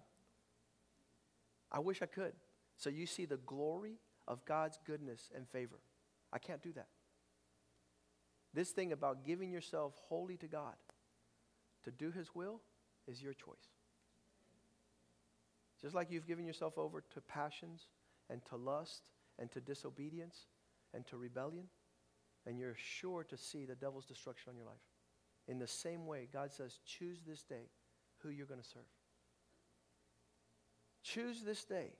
I 1.70 1.78
wish 1.78 2.02
I 2.02 2.06
could. 2.06 2.32
So 2.76 2.90
you 2.90 3.06
see 3.06 3.24
the 3.24 3.36
glory 3.36 3.98
of 4.26 4.44
God's 4.44 4.78
goodness 4.84 5.30
and 5.34 5.48
favor. 5.48 5.78
I 6.32 6.38
can't 6.38 6.62
do 6.62 6.72
that. 6.72 6.88
This 8.54 8.70
thing 8.70 8.92
about 8.92 9.26
giving 9.26 9.50
yourself 9.50 9.94
wholly 10.08 10.36
to 10.38 10.46
God 10.46 10.74
to 11.82 11.90
do 11.90 12.12
His 12.12 12.34
will 12.34 12.60
is 13.06 13.22
your 13.22 13.34
choice. 13.34 13.56
Just 15.82 15.94
like 15.94 16.10
you've 16.10 16.26
given 16.26 16.46
yourself 16.46 16.78
over 16.78 17.02
to 17.12 17.20
passions 17.20 17.88
and 18.30 18.40
to 18.46 18.56
lust 18.56 19.10
and 19.38 19.50
to 19.50 19.60
disobedience 19.60 20.46
and 20.94 21.04
to 21.06 21.16
rebellion, 21.16 21.64
and 22.46 22.58
you're 22.58 22.76
sure 22.76 23.24
to 23.24 23.36
see 23.36 23.64
the 23.64 23.74
devil's 23.74 24.06
destruction 24.06 24.50
on 24.50 24.56
your 24.56 24.66
life. 24.66 24.76
In 25.48 25.58
the 25.58 25.66
same 25.66 26.06
way, 26.06 26.28
God 26.32 26.52
says, 26.52 26.78
choose 26.86 27.18
this 27.26 27.42
day 27.42 27.68
who 28.18 28.30
you're 28.30 28.46
going 28.46 28.62
to 28.62 28.66
serve. 28.66 28.82
Choose 31.02 31.42
this 31.42 31.64
day 31.64 31.90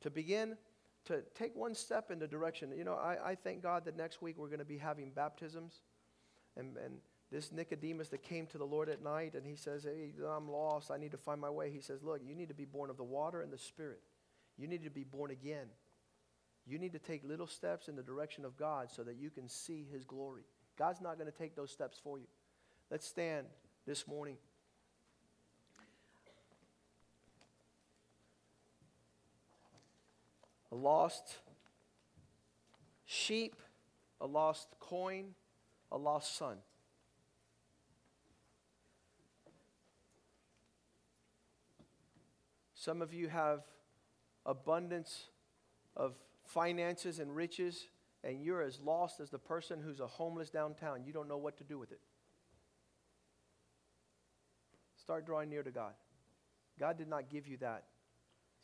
to 0.00 0.10
begin 0.10 0.58
to 1.06 1.22
take 1.34 1.56
one 1.56 1.74
step 1.74 2.10
in 2.10 2.18
the 2.18 2.26
direction. 2.26 2.72
You 2.76 2.84
know, 2.84 2.94
I, 2.94 3.30
I 3.30 3.34
thank 3.34 3.62
God 3.62 3.84
that 3.84 3.96
next 3.96 4.22
week 4.22 4.36
we're 4.38 4.48
going 4.48 4.58
to 4.58 4.64
be 4.64 4.78
having 4.78 5.10
baptisms. 5.10 5.82
And, 6.56 6.76
and 6.76 6.96
this 7.30 7.52
Nicodemus 7.52 8.08
that 8.08 8.22
came 8.22 8.46
to 8.48 8.58
the 8.58 8.64
Lord 8.64 8.88
at 8.88 9.02
night 9.02 9.34
and 9.34 9.46
he 9.46 9.56
says, 9.56 9.84
Hey, 9.84 10.12
I'm 10.26 10.50
lost. 10.50 10.90
I 10.90 10.98
need 10.98 11.12
to 11.12 11.18
find 11.18 11.40
my 11.40 11.50
way. 11.50 11.70
He 11.70 11.80
says, 11.80 12.02
Look, 12.02 12.20
you 12.24 12.34
need 12.34 12.48
to 12.48 12.54
be 12.54 12.64
born 12.64 12.90
of 12.90 12.96
the 12.96 13.04
water 13.04 13.42
and 13.42 13.52
the 13.52 13.58
Spirit. 13.58 14.00
You 14.56 14.66
need 14.66 14.84
to 14.84 14.90
be 14.90 15.04
born 15.04 15.30
again. 15.30 15.66
You 16.66 16.78
need 16.78 16.92
to 16.92 16.98
take 16.98 17.22
little 17.24 17.46
steps 17.46 17.88
in 17.88 17.96
the 17.96 18.02
direction 18.02 18.44
of 18.44 18.56
God 18.56 18.90
so 18.90 19.02
that 19.04 19.16
you 19.16 19.30
can 19.30 19.48
see 19.48 19.86
His 19.92 20.04
glory. 20.04 20.42
God's 20.78 21.00
not 21.00 21.18
going 21.18 21.30
to 21.30 21.36
take 21.36 21.54
those 21.54 21.70
steps 21.70 21.98
for 22.02 22.18
you. 22.18 22.26
Let's 22.90 23.06
stand 23.06 23.46
this 23.86 24.06
morning. 24.06 24.36
A 30.72 30.74
lost 30.74 31.38
sheep, 33.04 33.56
a 34.20 34.26
lost 34.26 34.68
coin, 34.80 35.34
a 35.90 35.96
lost 35.96 36.36
son. 36.36 36.58
Some 42.74 43.02
of 43.02 43.12
you 43.12 43.28
have 43.28 43.62
abundance 44.44 45.26
of 45.96 46.14
finances 46.44 47.18
and 47.18 47.34
riches, 47.34 47.88
and 48.22 48.40
you're 48.40 48.62
as 48.62 48.80
lost 48.80 49.18
as 49.18 49.30
the 49.30 49.38
person 49.38 49.80
who's 49.80 49.98
a 49.98 50.06
homeless 50.06 50.50
downtown. 50.50 51.04
You 51.04 51.12
don't 51.12 51.28
know 51.28 51.36
what 51.36 51.56
to 51.58 51.64
do 51.64 51.78
with 51.78 51.90
it. 51.90 52.00
Start 54.96 55.26
drawing 55.26 55.48
near 55.48 55.62
to 55.62 55.70
God. 55.70 55.94
God 56.78 56.98
did 56.98 57.08
not 57.08 57.28
give 57.30 57.46
you 57.48 57.56
that 57.58 57.84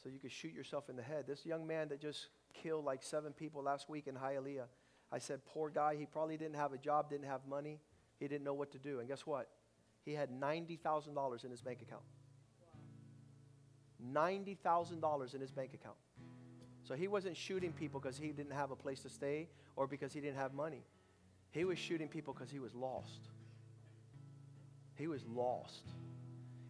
so 0.02 0.08
you 0.08 0.18
could 0.18 0.32
shoot 0.32 0.52
yourself 0.52 0.88
in 0.88 0.96
the 0.96 1.02
head. 1.02 1.24
This 1.26 1.46
young 1.46 1.66
man 1.66 1.88
that 1.88 2.00
just 2.00 2.28
killed 2.52 2.84
like 2.84 3.02
seven 3.02 3.32
people 3.32 3.62
last 3.62 3.88
week 3.88 4.06
in 4.06 4.14
Hialeah, 4.14 4.64
I 5.12 5.18
said, 5.18 5.40
poor 5.46 5.70
guy, 5.70 5.94
he 5.96 6.06
probably 6.06 6.36
didn't 6.36 6.56
have 6.56 6.72
a 6.72 6.78
job, 6.78 7.10
didn't 7.10 7.26
have 7.26 7.46
money, 7.48 7.78
he 8.18 8.26
didn't 8.26 8.44
know 8.44 8.54
what 8.54 8.72
to 8.72 8.78
do. 8.78 9.00
And 9.00 9.08
guess 9.08 9.26
what? 9.26 9.48
He 10.04 10.12
had 10.12 10.30
$90,000 10.30 11.44
in 11.44 11.50
his 11.50 11.60
bank 11.60 11.82
account. 11.82 12.02
$90,000 14.12 15.34
in 15.34 15.40
his 15.40 15.52
bank 15.52 15.74
account. 15.74 15.96
So 16.82 16.94
he 16.94 17.06
wasn't 17.06 17.36
shooting 17.36 17.72
people 17.72 18.00
because 18.00 18.16
he 18.16 18.28
didn't 18.28 18.52
have 18.52 18.72
a 18.72 18.76
place 18.76 19.00
to 19.00 19.08
stay 19.08 19.48
or 19.76 19.86
because 19.86 20.12
he 20.12 20.20
didn't 20.20 20.38
have 20.38 20.54
money. 20.54 20.82
He 21.52 21.64
was 21.64 21.78
shooting 21.78 22.08
people 22.08 22.34
because 22.34 22.50
he 22.50 22.58
was 22.58 22.74
lost. 22.74 23.28
He 24.96 25.06
was 25.06 25.24
lost. 25.26 25.86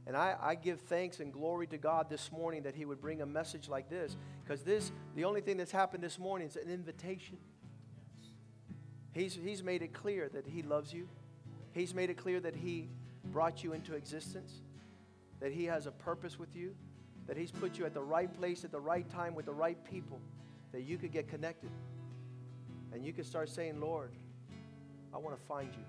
And 0.06 0.16
I, 0.16 0.36
I, 0.40 0.54
give 0.56 0.80
thanks 0.80 1.20
and 1.20 1.32
glory 1.32 1.68
to 1.68 1.78
God 1.78 2.10
this 2.10 2.32
morning 2.32 2.64
that 2.64 2.74
He 2.74 2.84
would 2.84 3.00
bring 3.00 3.22
a 3.22 3.26
message 3.26 3.68
like 3.68 3.88
this. 3.88 4.16
Because 4.42 4.62
this, 4.62 4.90
the 5.14 5.24
only 5.24 5.40
thing 5.40 5.56
that's 5.56 5.70
happened 5.70 6.02
this 6.02 6.18
morning 6.18 6.48
is 6.48 6.56
an 6.56 6.68
invitation. 6.68 7.36
He's, 9.12 9.34
he's 9.34 9.62
made 9.62 9.82
it 9.82 9.92
clear 9.92 10.28
that 10.30 10.46
He 10.46 10.62
loves 10.62 10.92
you. 10.92 11.08
He's 11.72 11.94
made 11.94 12.10
it 12.10 12.16
clear 12.16 12.40
that 12.40 12.56
He 12.56 12.88
brought 13.26 13.62
you 13.62 13.74
into 13.74 13.94
existence, 13.94 14.52
that 15.40 15.52
He 15.52 15.66
has 15.66 15.86
a 15.86 15.92
purpose 15.92 16.36
with 16.38 16.54
you, 16.56 16.74
that 17.28 17.36
He's 17.36 17.52
put 17.52 17.78
you 17.78 17.86
at 17.86 17.94
the 17.94 18.02
right 18.02 18.32
place 18.38 18.64
at 18.64 18.72
the 18.72 18.80
right 18.80 19.08
time 19.08 19.36
with 19.36 19.46
the 19.46 19.52
right 19.52 19.78
people, 19.84 20.18
that 20.72 20.82
you 20.82 20.98
could 20.98 21.12
get 21.12 21.28
connected. 21.28 21.70
And 22.92 23.06
you 23.06 23.12
could 23.12 23.24
start 23.24 23.48
saying, 23.48 23.80
Lord, 23.80 24.10
I 25.14 25.18
want 25.18 25.38
to 25.38 25.42
find 25.46 25.68
you. 25.72 25.84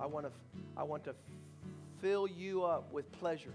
I 0.00 0.06
want 0.06 0.26
to, 0.26 0.32
I 0.76 0.82
want 0.82 1.04
to 1.04 1.14
fill 2.02 2.26
you 2.26 2.64
up 2.64 2.92
with 2.92 3.10
pleasure. 3.12 3.54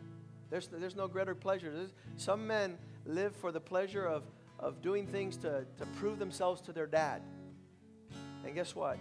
There's, 0.50 0.68
there's 0.70 0.96
no 0.96 1.08
greater 1.08 1.36
pleasure. 1.36 1.72
There's, 1.72 1.94
some 2.16 2.48
men 2.48 2.78
live 3.06 3.36
for 3.36 3.52
the 3.52 3.60
pleasure 3.60 4.08
of, 4.08 4.24
of 4.58 4.82
doing 4.82 5.06
things 5.06 5.36
to, 5.38 5.66
to 5.78 5.86
prove 5.98 6.18
themselves 6.18 6.62
to 6.62 6.72
their 6.72 6.88
dad. 6.88 7.22
And 8.46 8.56
guess 8.56 8.74
what? 8.74 8.98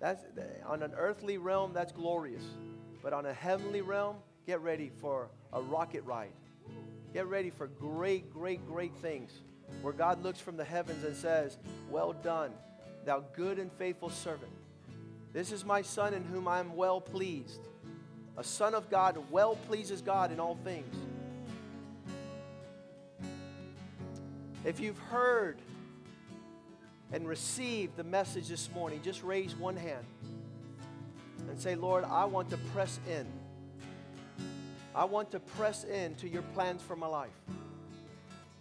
That's, 0.00 0.24
on 0.66 0.82
an 0.82 0.94
earthly 0.96 1.36
realm, 1.36 1.74
that's 1.74 1.92
glorious. 1.92 2.42
But 3.02 3.12
on 3.12 3.26
a 3.26 3.32
heavenly 3.32 3.82
realm, 3.82 4.16
get 4.46 4.60
ready 4.60 4.90
for 5.00 5.28
a 5.52 5.60
rocket 5.60 6.02
ride. 6.04 6.32
Get 7.12 7.26
ready 7.26 7.50
for 7.50 7.66
great, 7.66 8.32
great, 8.32 8.66
great 8.66 8.94
things 8.96 9.30
where 9.82 9.92
God 9.92 10.22
looks 10.22 10.40
from 10.40 10.56
the 10.56 10.64
heavens 10.64 11.04
and 11.04 11.14
says, 11.14 11.58
Well 11.90 12.14
done, 12.14 12.52
thou 13.04 13.24
good 13.36 13.58
and 13.58 13.70
faithful 13.72 14.10
servant. 14.10 14.52
This 15.32 15.52
is 15.52 15.64
my 15.64 15.82
son 15.82 16.14
in 16.14 16.24
whom 16.24 16.48
I 16.48 16.60
am 16.60 16.74
well 16.74 17.00
pleased. 17.00 17.60
A 18.40 18.42
son 18.42 18.74
of 18.74 18.88
God 18.88 19.18
well 19.30 19.54
pleases 19.68 20.00
God 20.00 20.32
in 20.32 20.40
all 20.40 20.56
things. 20.64 20.96
If 24.64 24.80
you've 24.80 24.98
heard 24.98 25.58
and 27.12 27.28
received 27.28 27.98
the 27.98 28.04
message 28.04 28.48
this 28.48 28.70
morning, 28.72 29.02
just 29.04 29.22
raise 29.22 29.54
one 29.54 29.76
hand 29.76 30.06
and 31.50 31.60
say, 31.60 31.74
Lord, 31.74 32.02
I 32.04 32.24
want 32.24 32.48
to 32.48 32.56
press 32.72 32.98
in. 33.06 33.26
I 34.94 35.04
want 35.04 35.32
to 35.32 35.40
press 35.40 35.84
in 35.84 36.14
to 36.14 36.26
your 36.26 36.42
plans 36.54 36.80
for 36.80 36.96
my 36.96 37.08
life. 37.08 37.28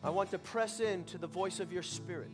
I 0.04 0.10
want 0.10 0.30
to 0.32 0.40
press 0.40 0.82
in 0.82 1.06
to 1.06 1.18
the 1.18 1.28
voice 1.28 1.62
of 1.62 1.72
your 1.72 1.84
spirit. 1.84 2.32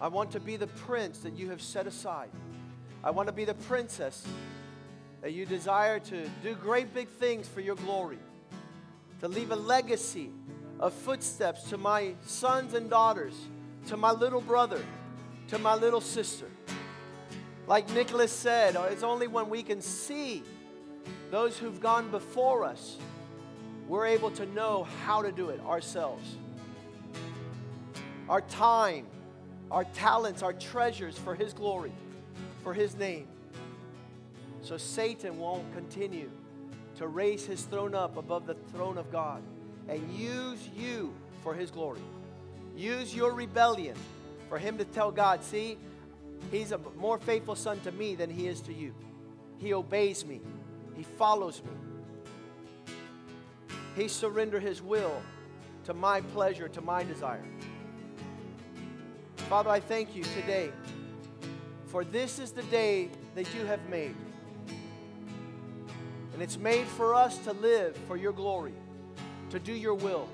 I 0.00 0.08
want 0.08 0.30
to 0.30 0.40
be 0.40 0.56
the 0.56 0.66
prince 0.66 1.18
that 1.18 1.36
you 1.36 1.50
have 1.50 1.60
set 1.60 1.86
aside. 1.86 2.30
I 3.04 3.10
want 3.10 3.26
to 3.26 3.34
be 3.34 3.44
the 3.44 3.52
princess 3.52 4.26
that 5.26 5.32
you 5.32 5.44
desire 5.44 5.98
to 5.98 6.30
do 6.40 6.54
great 6.54 6.94
big 6.94 7.08
things 7.08 7.48
for 7.48 7.60
your 7.60 7.74
glory, 7.74 8.20
to 9.18 9.26
leave 9.26 9.50
a 9.50 9.56
legacy 9.56 10.30
of 10.78 10.92
footsteps 10.92 11.64
to 11.64 11.76
my 11.76 12.14
sons 12.24 12.74
and 12.74 12.88
daughters, 12.88 13.34
to 13.88 13.96
my 13.96 14.12
little 14.12 14.40
brother, 14.40 14.80
to 15.48 15.58
my 15.58 15.74
little 15.74 16.00
sister. 16.00 16.46
Like 17.66 17.92
Nicholas 17.92 18.30
said, 18.30 18.76
it's 18.92 19.02
only 19.02 19.26
when 19.26 19.50
we 19.50 19.64
can 19.64 19.80
see 19.80 20.44
those 21.32 21.58
who've 21.58 21.80
gone 21.80 22.08
before 22.12 22.62
us, 22.64 22.96
we're 23.88 24.06
able 24.06 24.30
to 24.30 24.46
know 24.46 24.86
how 25.04 25.22
to 25.22 25.32
do 25.32 25.48
it 25.48 25.60
ourselves. 25.62 26.36
Our 28.28 28.42
time, 28.42 29.08
our 29.72 29.82
talents, 29.82 30.44
our 30.44 30.52
treasures 30.52 31.18
for 31.18 31.34
His 31.34 31.52
glory, 31.52 31.90
for 32.62 32.72
His 32.72 32.94
name. 32.94 33.26
So 34.66 34.76
Satan 34.76 35.38
won't 35.38 35.72
continue 35.74 36.28
to 36.96 37.06
raise 37.06 37.46
his 37.46 37.62
throne 37.62 37.94
up 37.94 38.16
above 38.16 38.48
the 38.48 38.54
throne 38.72 38.98
of 38.98 39.12
God 39.12 39.40
and 39.88 40.10
use 40.10 40.68
you 40.76 41.14
for 41.44 41.54
his 41.54 41.70
glory. 41.70 42.00
Use 42.76 43.14
your 43.14 43.32
rebellion 43.32 43.94
for 44.48 44.58
him 44.58 44.76
to 44.78 44.84
tell 44.84 45.12
God, 45.12 45.44
see, 45.44 45.78
he's 46.50 46.72
a 46.72 46.78
more 46.98 47.16
faithful 47.16 47.54
son 47.54 47.78
to 47.84 47.92
me 47.92 48.16
than 48.16 48.28
he 48.28 48.48
is 48.48 48.60
to 48.62 48.72
you. 48.72 48.92
He 49.58 49.72
obeys 49.72 50.26
me, 50.26 50.40
he 50.96 51.04
follows 51.04 51.62
me. 51.62 52.94
He 53.94 54.08
surrendered 54.08 54.64
his 54.64 54.82
will 54.82 55.22
to 55.84 55.94
my 55.94 56.22
pleasure, 56.22 56.68
to 56.70 56.80
my 56.80 57.04
desire. 57.04 57.44
Father, 59.48 59.70
I 59.70 59.78
thank 59.78 60.16
you 60.16 60.24
today, 60.24 60.72
for 61.86 62.02
this 62.02 62.40
is 62.40 62.50
the 62.50 62.64
day 62.64 63.10
that 63.36 63.54
you 63.54 63.64
have 63.64 63.88
made. 63.88 64.16
And 66.36 66.42
it's 66.42 66.58
made 66.58 66.86
for 66.86 67.14
us 67.14 67.38
to 67.44 67.54
live 67.54 67.96
for 68.06 68.14
your 68.14 68.32
glory, 68.32 68.74
to 69.48 69.58
do 69.58 69.72
your 69.72 69.94
will. 69.94 70.28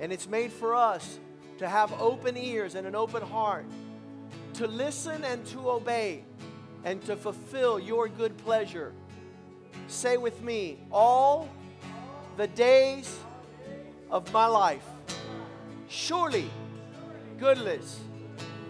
And 0.00 0.12
it's 0.12 0.28
made 0.28 0.50
for 0.50 0.74
us 0.74 1.20
to 1.58 1.68
have 1.68 1.92
open 2.00 2.36
ears 2.36 2.74
and 2.74 2.88
an 2.88 2.96
open 2.96 3.22
heart, 3.22 3.66
to 4.54 4.66
listen 4.66 5.22
and 5.22 5.46
to 5.46 5.70
obey, 5.70 6.24
and 6.82 7.00
to 7.04 7.14
fulfill 7.14 7.78
your 7.78 8.08
good 8.08 8.36
pleasure. 8.38 8.92
Say 9.86 10.16
with 10.16 10.42
me, 10.42 10.80
all 10.90 11.48
the 12.36 12.48
days 12.48 13.16
of 14.10 14.32
my 14.32 14.46
life, 14.46 14.84
surely 15.88 16.50
goodness 17.38 18.00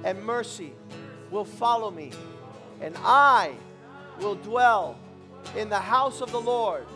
and 0.05 0.23
mercy 0.23 0.75
will 1.31 1.47
follow 1.47 1.91
me, 1.91 2.11
and 2.83 2.95
I 2.99 3.55
will 4.21 4.35
dwell 4.35 4.99
in 5.57 5.69
the 5.69 5.79
house 5.79 6.21
of 6.21 6.31
the 6.33 6.41
Lord 6.41 6.87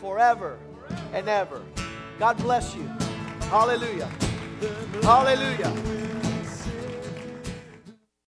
forever 0.00 0.58
and 1.12 1.28
ever. 1.28 1.62
God 2.18 2.36
bless 2.38 2.74
you. 2.74 2.82
Hallelujah. 3.48 4.10
Hallelujah. 5.02 6.09